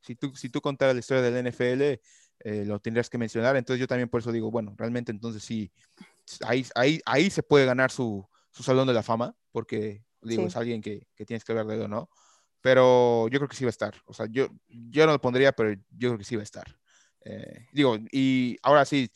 [0.02, 2.00] Si tú, si tú contaras la historia del NFL,
[2.44, 3.56] eh, lo tendrías que mencionar.
[3.56, 5.72] Entonces, yo también por eso digo, bueno, realmente entonces sí,
[6.46, 10.48] ahí, ahí, ahí se puede ganar su, su salón de la fama, porque digo, sí.
[10.48, 12.10] es alguien que, que, tienes que hablar de él, ¿no?
[12.62, 13.96] Pero yo creo que sí va a estar.
[14.06, 16.80] O sea, yo, yo no lo pondría, pero yo creo que sí va a estar.
[17.26, 19.12] Eh, digo, y ahora sí,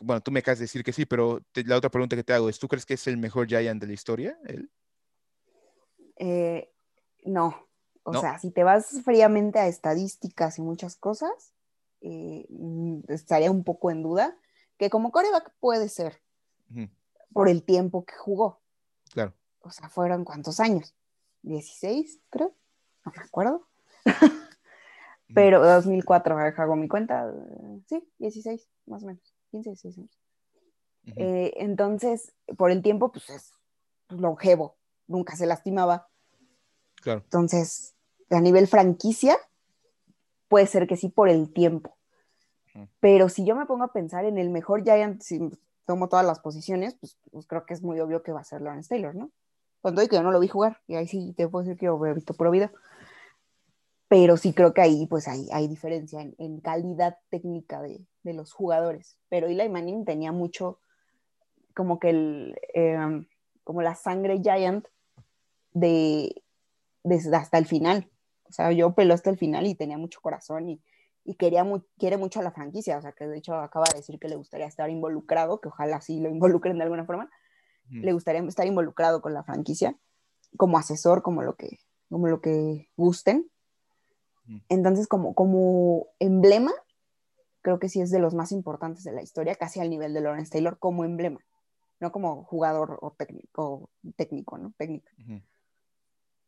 [0.00, 2.32] bueno, tú me acabas de decir que sí, pero te, la otra pregunta que te
[2.32, 4.38] hago es, ¿tú crees que es el mejor Giant de la historia?
[4.46, 4.70] Él?
[6.16, 6.72] Eh,
[7.24, 7.68] no,
[8.04, 8.20] o ¿No?
[8.20, 11.52] sea, si te vas fríamente a estadísticas y muchas cosas,
[12.00, 12.46] eh,
[13.08, 14.36] estaría un poco en duda,
[14.76, 16.20] que como coreback puede ser,
[16.70, 16.90] uh -huh.
[17.32, 18.60] por el tiempo que jugó.
[19.12, 19.34] Claro.
[19.60, 20.94] O sea, fueron cuántos años?
[21.42, 22.54] 16, creo,
[23.04, 23.68] no me acuerdo.
[25.34, 27.32] Pero 2004, hago mi cuenta,
[27.86, 30.18] sí, 16, más o menos, 15, 16 años.
[31.04, 31.14] Uh -huh.
[31.16, 33.52] eh, entonces, por el tiempo, pues es
[34.08, 34.76] longevo,
[35.06, 36.08] nunca se lastimaba.
[37.02, 37.20] Claro.
[37.24, 37.94] Entonces,
[38.30, 39.36] a nivel franquicia,
[40.48, 41.96] puede ser que sí por el tiempo.
[43.00, 45.50] Pero si yo me pongo a pensar en el mejor Giant, si
[45.84, 48.62] tomo todas las posiciones, pues, pues creo que es muy obvio que va a ser
[48.62, 49.30] Lawrence Taylor, ¿no?
[49.82, 51.78] Con todo y que yo no lo vi jugar, y ahí sí te puedo decir
[51.78, 52.70] que lo he visto por video
[54.12, 58.34] pero sí creo que ahí pues hay, hay diferencia en, en calidad técnica de, de,
[58.34, 59.16] los jugadores.
[59.30, 60.80] Pero Eli Manning tenía mucho
[61.74, 63.24] como que el, eh,
[63.64, 64.86] como la sangre giant
[65.72, 66.41] de,
[67.04, 68.10] desde hasta el final.
[68.48, 70.82] O sea, yo peló hasta el final y tenía mucho corazón y,
[71.24, 72.98] y quería mu quiere mucho a la franquicia.
[72.98, 76.00] O sea, que de hecho acaba de decir que le gustaría estar involucrado, que ojalá
[76.00, 77.30] sí lo involucren de alguna forma.
[77.88, 78.02] Mm.
[78.02, 79.96] Le gustaría estar involucrado con la franquicia
[80.56, 81.78] como asesor, como lo que,
[82.08, 83.50] como lo que gusten
[84.68, 86.72] entonces, como, como emblema,
[87.62, 90.20] creo que sí es de los más importantes de la historia, casi al nivel de
[90.20, 91.40] Lawrence Taylor como emblema,
[92.00, 94.74] no como jugador o técnico, técnico ¿no?
[94.76, 95.08] Técnico.
[95.18, 95.42] Uh -huh.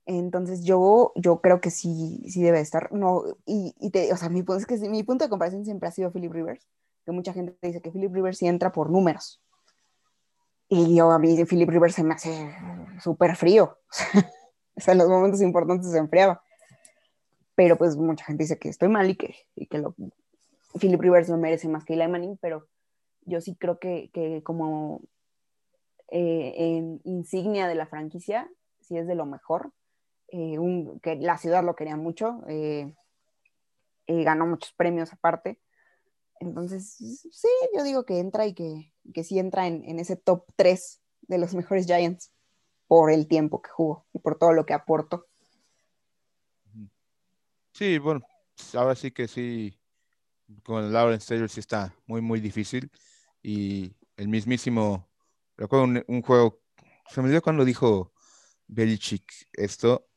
[0.07, 2.93] Entonces, yo, yo creo que sí, sí debe estar.
[2.93, 5.93] No, y, y te, o sea, mi es que mi punto de comparación siempre ha
[5.93, 6.67] sido Philip Rivers,
[7.05, 9.41] que mucha gente dice que Philip Rivers sí entra por números.
[10.69, 12.55] Y yo, a mí, Philip Rivers se me hace
[13.03, 13.79] súper frío.
[14.77, 16.43] o sea, en los momentos importantes se enfriaba
[17.55, 19.95] pero pues mucha gente dice que estoy mal y que, y que lo,
[20.79, 22.67] Philip Rivers no merece más que Eli Manning, pero
[23.23, 25.03] yo sí creo que, que como
[26.09, 28.51] eh, en insignia de la franquicia,
[28.81, 29.73] sí es de lo mejor,
[30.37, 30.59] eh,
[31.01, 32.93] que la ciudad lo quería mucho, eh,
[34.09, 35.61] ganó muchos premios aparte,
[36.41, 40.45] entonces sí, yo digo que entra y que, que sí entra en, en ese top
[40.57, 42.33] 3 de los mejores Giants
[42.89, 45.27] por el tiempo que jugó y por todo lo que aportó.
[47.73, 48.27] Sí, bueno,
[48.75, 49.79] ahora sí que sí,
[50.65, 52.91] con Lawrence Taylor sí está muy, muy difícil.
[53.43, 55.09] Y el mismísimo,
[55.57, 56.61] recuerdo un, un juego,
[57.09, 58.13] se me olvidó cuando dijo
[58.67, 60.09] Belichick esto,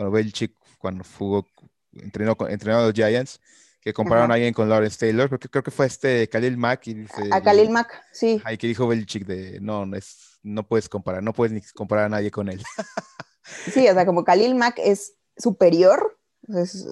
[0.00, 1.46] bueno, Belichick cuando jugó,
[1.92, 3.38] entrenó, entrenó a los Giants,
[3.82, 4.32] que compararon Ajá.
[4.32, 6.86] a alguien con Lawrence Taylor, porque creo que fue este Khalil Mack.
[6.86, 8.40] Y dice, a Khalil Mack, sí.
[8.44, 12.06] Ahí que dijo Belichick de, no, no, es, no puedes comparar, no puedes ni comparar
[12.06, 12.62] a nadie con él.
[13.44, 16.86] sí, o sea, como Khalil Mack es superior, es,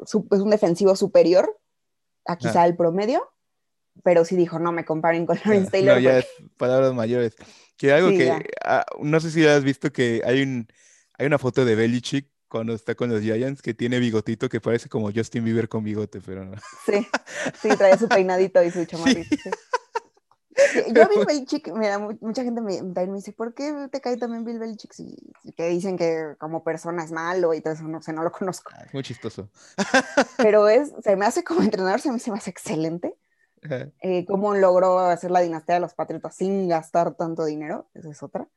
[0.00, 1.58] es, un defensivo superior
[2.26, 2.66] a quizá ah.
[2.66, 3.26] el promedio,
[4.04, 5.94] pero sí dijo, no me comparen con Lawrence Taylor.
[5.94, 6.26] No, ya es
[6.58, 7.36] palabras mayores.
[7.78, 10.68] Que algo sí, que, ah, no sé si has visto que hay, un,
[11.16, 14.88] hay una foto de Belichick cuando está con los Giants que tiene bigotito que parece
[14.90, 16.56] como Justin Bieber con bigote, pero no.
[16.84, 17.06] Sí,
[17.62, 19.36] sí, trae su peinadito y su chamarrito.
[20.74, 20.82] Sí.
[20.92, 24.58] Yo Bill Belichick, mu- mucha gente me, me dice, ¿por qué te cae también Bill
[24.58, 24.92] Belichick?
[24.92, 28.22] Si, si que dicen que como persona es malo y todo eso, no sé, no
[28.24, 28.70] lo conozco.
[28.74, 29.48] Ah, es muy chistoso.
[30.36, 33.14] Pero es, se me hace como entrenador, se me, se me hace excelente.
[34.02, 38.22] Eh, cómo logró hacer la dinastía de los Patriotas sin gastar tanto dinero, esa es
[38.22, 38.48] otra.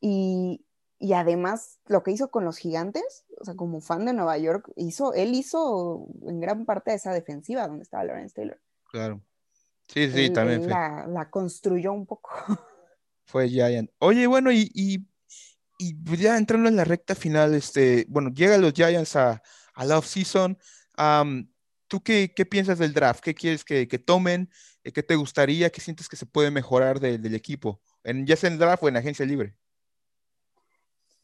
[0.00, 0.64] Y,
[1.02, 4.70] y además lo que hizo con los gigantes, o sea, como fan de Nueva York,
[4.76, 8.60] hizo, él hizo en gran parte esa defensiva donde estaba Lawrence Taylor.
[8.90, 9.20] Claro.
[9.88, 12.30] Sí, sí, Él- también él la, la construyó un poco.
[13.26, 13.90] fue Giant.
[13.98, 15.06] Oye, bueno, y, y,
[15.78, 19.42] y pues ya entrando en la recta final, este, bueno, llegan los Giants a,
[19.74, 20.56] a la off-season.
[20.96, 21.50] am,
[21.88, 23.20] ¿tú qué, qué piensas del draft?
[23.24, 24.50] ¿Qué quieres que, que tomen?
[24.84, 25.70] Eh, ¿Qué te gustaría?
[25.70, 27.80] ¿Qué sientes que se puede mejorar de- del equipo?
[28.04, 29.56] En, ya sea en draft o en agencia libre.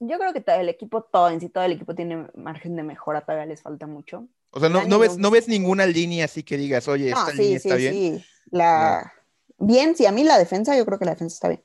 [0.01, 3.23] Yo creo que el equipo, todo en sí, todo el equipo tiene margen de mejora,
[3.23, 4.29] todavía les falta mucho.
[4.51, 7.33] O sea, no, no ves, no ves ninguna línea así que digas, oye, No, esta
[7.33, 7.93] sí, línea sí, está bien.
[7.93, 8.25] sí.
[8.51, 9.13] La...
[9.59, 11.65] Bien, sí, a mí la defensa, yo creo que la defensa está bien.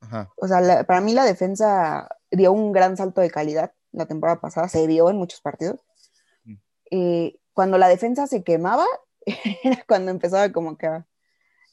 [0.00, 0.32] Ajá.
[0.36, 4.40] O sea, la- para mí la defensa dio un gran salto de calidad la temporada
[4.40, 5.80] pasada, se vio en muchos partidos.
[6.44, 6.54] Mm.
[6.90, 8.86] Eh, cuando la defensa se quemaba,
[9.62, 11.06] era cuando empezaba como que a,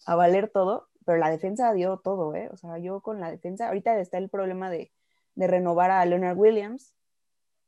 [0.05, 2.49] a valer todo, pero la defensa dio todo, ¿eh?
[2.51, 4.91] O sea, yo con la defensa, ahorita está el problema de,
[5.36, 6.94] de renovar a Leonard Williams,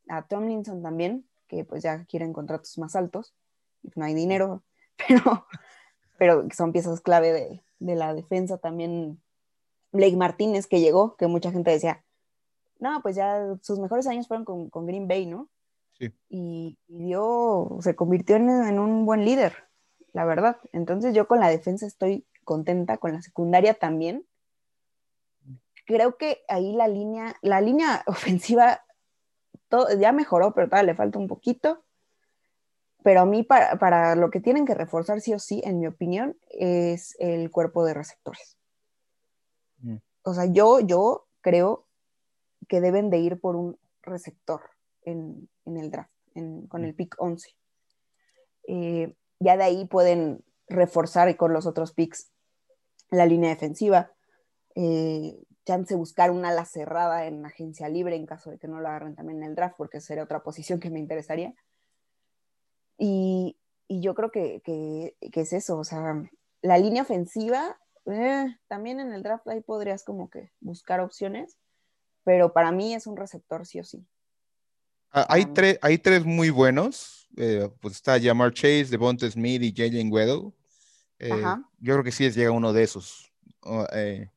[0.10, 3.36] a Tomlinson también, que pues ya quieren contratos más altos,
[3.82, 4.64] y no hay dinero,
[5.08, 5.48] pero,
[6.18, 9.20] pero son piezas clave de, de la defensa también.
[9.92, 12.04] Blake Martínez que llegó, que mucha gente decía,
[12.80, 15.50] no, pues ya sus mejores años fueron con, con Green Bay, ¿no?
[16.00, 16.12] Sí.
[16.30, 19.54] Y, y dio, se convirtió en, en un buen líder,
[20.12, 20.58] la verdad.
[20.72, 24.26] Entonces yo con la defensa estoy contenta, con la secundaria también.
[25.86, 28.84] Creo que ahí la línea, la línea ofensiva
[29.70, 31.84] todo, ya mejoró, pero todavía le falta un poquito.
[33.04, 35.88] Pero a mí, para, para lo que tienen que reforzar sí o sí, en mi
[35.88, 38.58] opinión, es el cuerpo de receptores.
[39.80, 39.98] Mm.
[40.24, 41.86] O sea, yo, yo creo
[42.70, 44.62] que deben de ir por un receptor
[45.02, 47.50] en, en el draft, en- con el pick 11.
[48.68, 52.32] Eh, ya de ahí pueden reforzar con los otros picks
[53.10, 54.12] la línea defensiva.
[54.76, 58.88] Eh, chance buscar una ala cerrada en agencia libre en caso de que no lo
[58.88, 61.54] agarren también en el draft, porque sería otra posición que me interesaría.
[62.98, 63.58] Y,
[63.88, 66.22] y yo creo que, que- que es eso, o sea,
[66.62, 71.58] la línea ofensiva, eh, también en el draft ahí podrías como que buscar opciones,
[72.24, 74.06] pero para mí es un receptor sí o sí.
[75.12, 77.28] Ah, hay, Um, tres, hay tres muy buenos.
[77.36, 80.52] eh, pues está Jamar Chase, Devonta Smith y Jalen Weddle.
[81.20, 81.44] Eh,
[81.80, 84.30] yo creo que sí es llega uno de esos o, eh,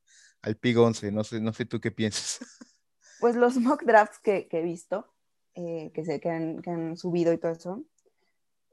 [0.46, 1.10] al Pig 11.
[1.12, 2.40] No sé, no sé tú qué piensas.
[3.18, 5.10] Pues los mock drafts que, que he visto,
[5.54, 7.82] eh, que, se, que, han, que han subido y todo eso,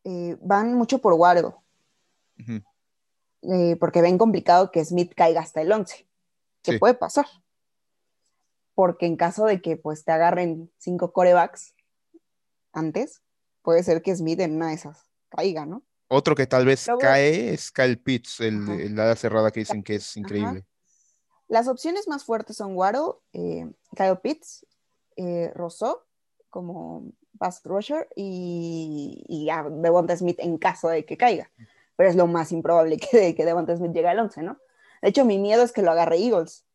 [0.03, 1.53] eh, van mucho por Ujú,
[3.43, 6.05] eh, porque ven complicado que Smith caiga hasta el 11,
[6.61, 6.77] que Sí.
[6.77, 7.25] puede pasar.
[8.75, 11.73] Porque en caso de que pues te agarren cinco corebacks
[12.73, 13.21] antes,
[13.61, 15.83] puede ser que Smith en una de esas caiga, ¿no?
[16.09, 19.95] Otro que tal vez Luego- cae es Kyle Pitts, el ala cerrada que dicen que
[19.95, 20.65] es increíble.
[21.53, 24.65] Las opciones más fuertes son Waddle, eh, Kyle Pitts,
[25.17, 25.99] eh, Rousseau
[26.49, 31.51] como pass rusher y, y a Devonta Smith en caso de que caiga.
[31.95, 34.57] Pero es lo más improbable que, que Devonta Smith llegue al 11, ¿no?
[35.03, 36.65] De hecho, mi miedo es que lo agarre Eagles,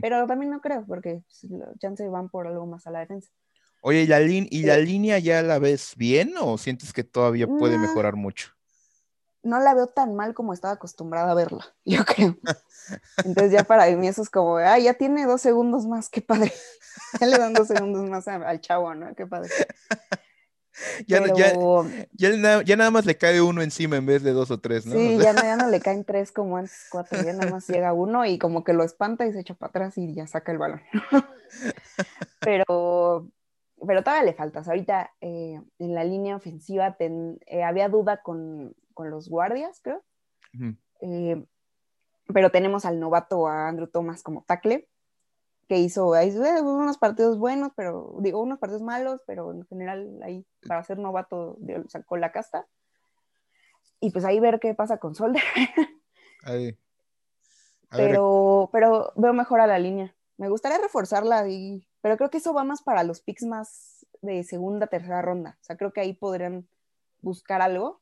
[0.00, 1.22] pero también no creo, porque
[1.78, 3.30] chance van por algo más a la defensa.
[3.82, 7.46] Oye, ¿y la, ¿y la Eh, línea ya la ves bien o sientes que todavía
[7.46, 7.82] puede Nah.
[7.82, 8.50] mejorar mucho?
[9.44, 12.36] No la veo tan mal como estaba acostumbrada a verla, yo creo.
[13.24, 16.52] Entonces ya para mí eso es como, ah, ya tiene dos segundos más, qué padre.
[17.20, 19.14] Ya le dan dos segundos más a- al chavo, ¿no?
[19.14, 19.50] Qué padre.
[21.06, 24.58] Ya, Pero- ya, ya nada más le cae uno encima en vez de dos o
[24.60, 24.94] tres, ¿no?
[24.94, 27.66] Sí, O sea, no, ya no le caen tres como antes, cuatro, ya nada más
[27.68, 30.52] llega uno y como que lo espanta y se echa para atrás y ya saca
[30.52, 30.80] el balón.
[32.40, 33.28] pero,
[33.86, 34.68] pero todavía le faltas.
[34.68, 40.02] Ahorita eh, en la línea ofensiva ten- eh, había duda con, con los guardias, creo.
[41.00, 41.44] Eh,
[42.32, 44.88] pero tenemos al novato a Andrew Thomas como tackle,
[45.68, 50.44] que hizo ahí, unos partidos buenos, pero digo, unos partidos malos, pero en general ahí
[50.66, 51.58] para ser novato
[51.88, 52.66] sacó la casta.
[54.00, 55.42] Y pues ahí ver qué pasa con Solder.
[56.44, 56.76] Ahí.
[57.88, 60.12] A ver, pero, pero veo mejor a la línea.
[60.38, 64.42] Me gustaría reforzarla, y, pero creo que eso va más para los picks más de
[64.42, 65.56] segunda, tercera ronda.
[65.60, 66.66] O sea, creo que ahí podrían
[67.20, 68.01] buscar algo.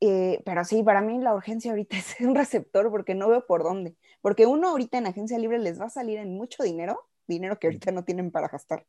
[0.00, 3.62] Eh, pero sí, para mí la urgencia ahorita es un receptor porque no veo por
[3.62, 3.96] dónde.
[4.20, 7.68] Porque uno ahorita en agencia libre les va a salir en mucho dinero, dinero que
[7.68, 8.86] ahorita no tienen para gastar.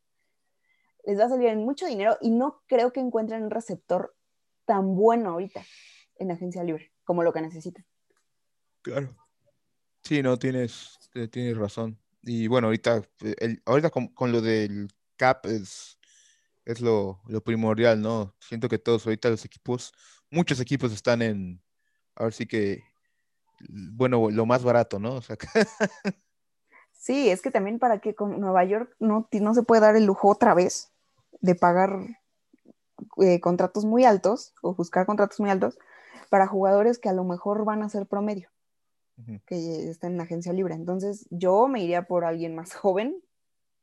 [1.05, 4.15] Les va a salir en mucho dinero y no creo que encuentren un receptor
[4.65, 5.63] tan bueno ahorita
[6.17, 7.85] en agencia libre como lo que necesitan.
[8.81, 9.15] Claro.
[10.03, 11.97] Sí, no, tienes, eh, tienes razón.
[12.21, 15.97] Y bueno, ahorita, eh, el, ahorita con, con lo del cap es,
[16.65, 18.35] es lo, lo primordial, ¿no?
[18.39, 19.93] Siento que todos ahorita los equipos,
[20.31, 21.61] muchos equipos están en,
[22.15, 22.83] ahora sí que,
[23.69, 25.15] bueno, lo más barato, ¿no?
[25.15, 25.37] O sea,
[27.07, 30.03] Sí, es que también para que con Nueva York no, no se puede dar el
[30.03, 30.91] lujo otra vez
[31.39, 31.99] de pagar
[33.21, 35.77] eh, contratos muy altos o buscar contratos muy altos
[36.29, 38.49] para jugadores que a lo mejor van a ser promedio,
[39.45, 40.73] que están en agencia libre.
[40.73, 43.23] Entonces yo me iría por alguien más joven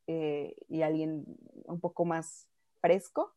[0.07, 1.25] eh, y alguien
[1.65, 2.51] un poco más
[2.83, 3.33] fresco,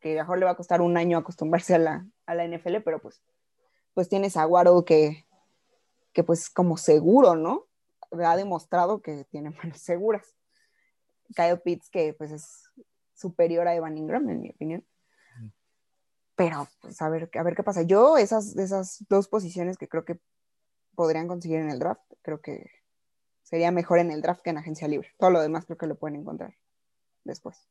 [0.00, 3.00] que mejor le va a costar un año acostumbrarse a la, a la NFL, pero
[3.00, 3.22] pues,
[3.94, 5.26] pues tienes a Guaro que,
[6.12, 7.66] que pues como seguro, ¿no?
[8.10, 10.34] Ha demostrado que tiene manos seguras.
[11.34, 12.70] Kyle Pitts que pues es
[13.14, 14.84] superior a Evan Ingram, en mi opinión.
[16.34, 17.82] Pero pues a ver, a ver qué pasa.
[17.82, 20.18] Yo esas, esas dos posiciones que creo que
[20.94, 22.70] podrían conseguir en el draft, creo que
[23.42, 25.10] sería mejor en el draft que en agencia libre.
[25.18, 26.54] Todo lo demás creo que lo pueden encontrar
[27.24, 27.68] después.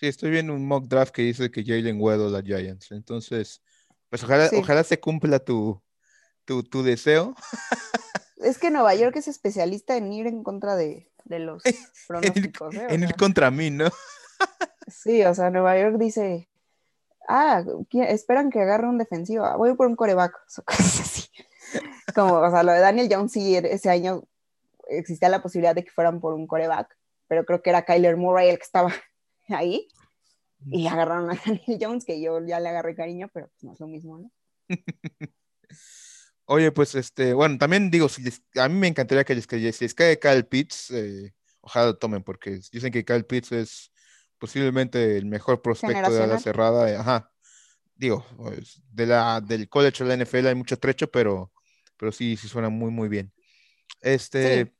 [0.00, 2.90] Sí, estoy viendo un mock draft que dice que Jalen Waddle a Giants.
[2.90, 3.62] Entonces,
[4.08, 4.56] pues ojalá, Sí.
[4.56, 5.82] ojalá se cumpla tu,
[6.46, 7.34] tu, tu deseo.
[8.38, 11.62] Es que Nueva York es especialista en ir en contra de, de los
[12.08, 12.74] pronósticos.
[12.74, 12.86] ¿eh?
[12.88, 13.90] En ir contra mí, ¿no?
[14.88, 16.48] Sí, o sea, Nueva York dice,
[17.28, 21.28] ah, ¿qui- esperan que agarre un defensivo, ah, voy por un coreback, o cosas así.
[22.14, 24.22] Como, o sea, lo de Daniel Jones sí, ese año
[24.88, 26.96] existía la posibilidad de que fueran por un coreback,
[27.28, 28.90] pero creo que era Kyler Murray el que estaba
[29.52, 29.88] ahí,
[30.70, 33.80] y agarraron a Daniel Jones, que yo ya le agarré cariño, pero pues no es
[33.80, 34.30] lo mismo, ¿no?
[36.44, 39.72] Oye, pues este, bueno, también digo, si les- a mí me encantaría que les, que
[39.72, 43.92] si les cae Kyle Pitts, eh, ojalá lo tomen, porque dicen que Kyle Pitts es
[44.38, 46.90] posiblemente el mejor prospecto de la cerrada.
[46.90, 47.30] eh, Ajá.
[47.94, 51.52] Digo, pues, de la, del college a la NFL hay mucho trecho, pero,
[51.96, 53.32] pero sí, sí suena muy, muy bien.
[54.00, 54.74] Este,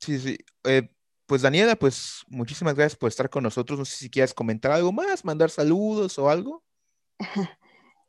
[0.00, 0.38] sí, sí.
[0.64, 0.88] eh,
[1.26, 3.78] pues Daniela, pues muchísimas gracias por estar con nosotros.
[3.78, 6.62] No sé si quieres comentar algo más, mandar saludos o algo.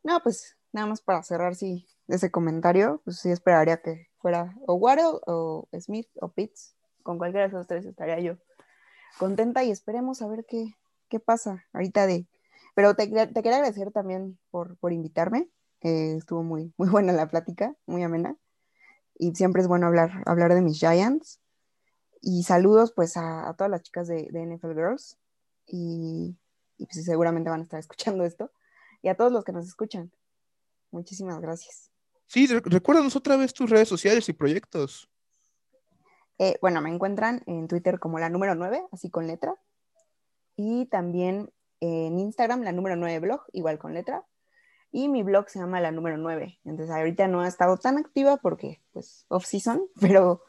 [0.04, 4.76] No, pues nada más para cerrar, sí, ese comentario, pues sí esperaría que fuera o
[4.76, 8.38] Waddle o Smith o Pitts, con cualquiera de esos tres estaría yo
[9.18, 10.76] contenta y esperemos a ver qué,
[11.10, 12.28] qué pasa ahorita de...
[12.76, 15.50] Pero te, te quería agradecer también por, por invitarme,
[15.82, 18.36] eh, estuvo muy, muy buena la plática, muy amena,
[19.18, 21.40] y siempre es bueno hablar, hablar de mis Giants.
[22.28, 25.18] Y saludos pues a, a todas las chicas de, de NFL Girls,
[25.68, 26.36] y,
[26.78, 28.52] y pues seguramente van a estar escuchando esto
[29.04, 30.12] y a todos los que nos escuchan.
[30.90, 31.92] Muchísimas gracias.
[32.26, 35.08] Sí, re- recuérdanos otra vez tus redes sociales y proyectos.
[36.40, 39.54] Eh, bueno, me encuentran en Twitter como la número 9, así con letra.
[40.56, 44.26] Y también en Instagram, la número 9 blog, igual con letra.
[44.92, 46.60] Y mi blog se llama la número 9.
[46.66, 50.42] Entonces ahorita no ha estado tan activa porque, pues, off-season, pero,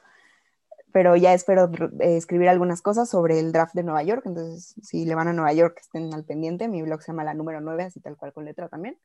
[0.97, 1.71] pero ya espero
[2.01, 4.23] eh, escribir algunas cosas sobre el draft de Nueva York.
[4.25, 6.69] Entonces, si le van a Nueva York, estén al pendiente.
[6.69, 8.99] Mi blog se llama la número 9, así tal cual con letra también.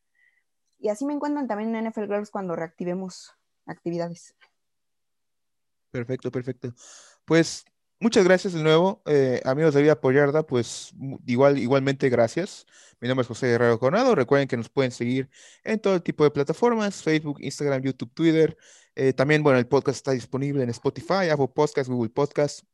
[0.79, 3.35] Y así me encuentran también en NFL Girls cuando reactivemos
[3.65, 4.37] actividades.
[5.91, 6.73] Perfecto, perfecto.
[7.25, 7.65] Pues
[8.01, 10.93] muchas gracias de nuevo, eh, amigos de Vida Apoyarda, pues
[11.25, 12.65] igual, igualmente gracias.
[12.99, 14.13] Mi nombre es José Guerrero Coronado.
[14.15, 15.29] Recuerden que nos pueden seguir
[15.63, 18.57] en todo tipo de plataformas, Facebook, Instagram, YouTube, Twitter.
[18.95, 22.65] Eh, también, bueno, el podcast está disponible en Spotify, Apple Podcasts, Google Podcasts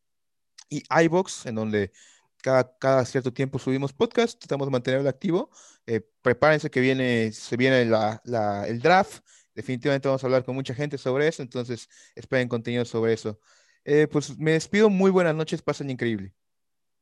[0.70, 1.92] y iVoox, en donde
[2.42, 5.50] cada, cada cierto tiempo subimos podcast, tratamos de mantenerlo activo.
[5.86, 8.22] Eh, prepárense que viene, se viene la-
[8.68, 9.24] el draft.
[9.56, 13.40] Definitivamente vamos a hablar con mucha gente sobre eso, entonces esperen contenido sobre eso.
[13.88, 16.34] Eh, pues me despido, muy buenas noches, pasen increíble.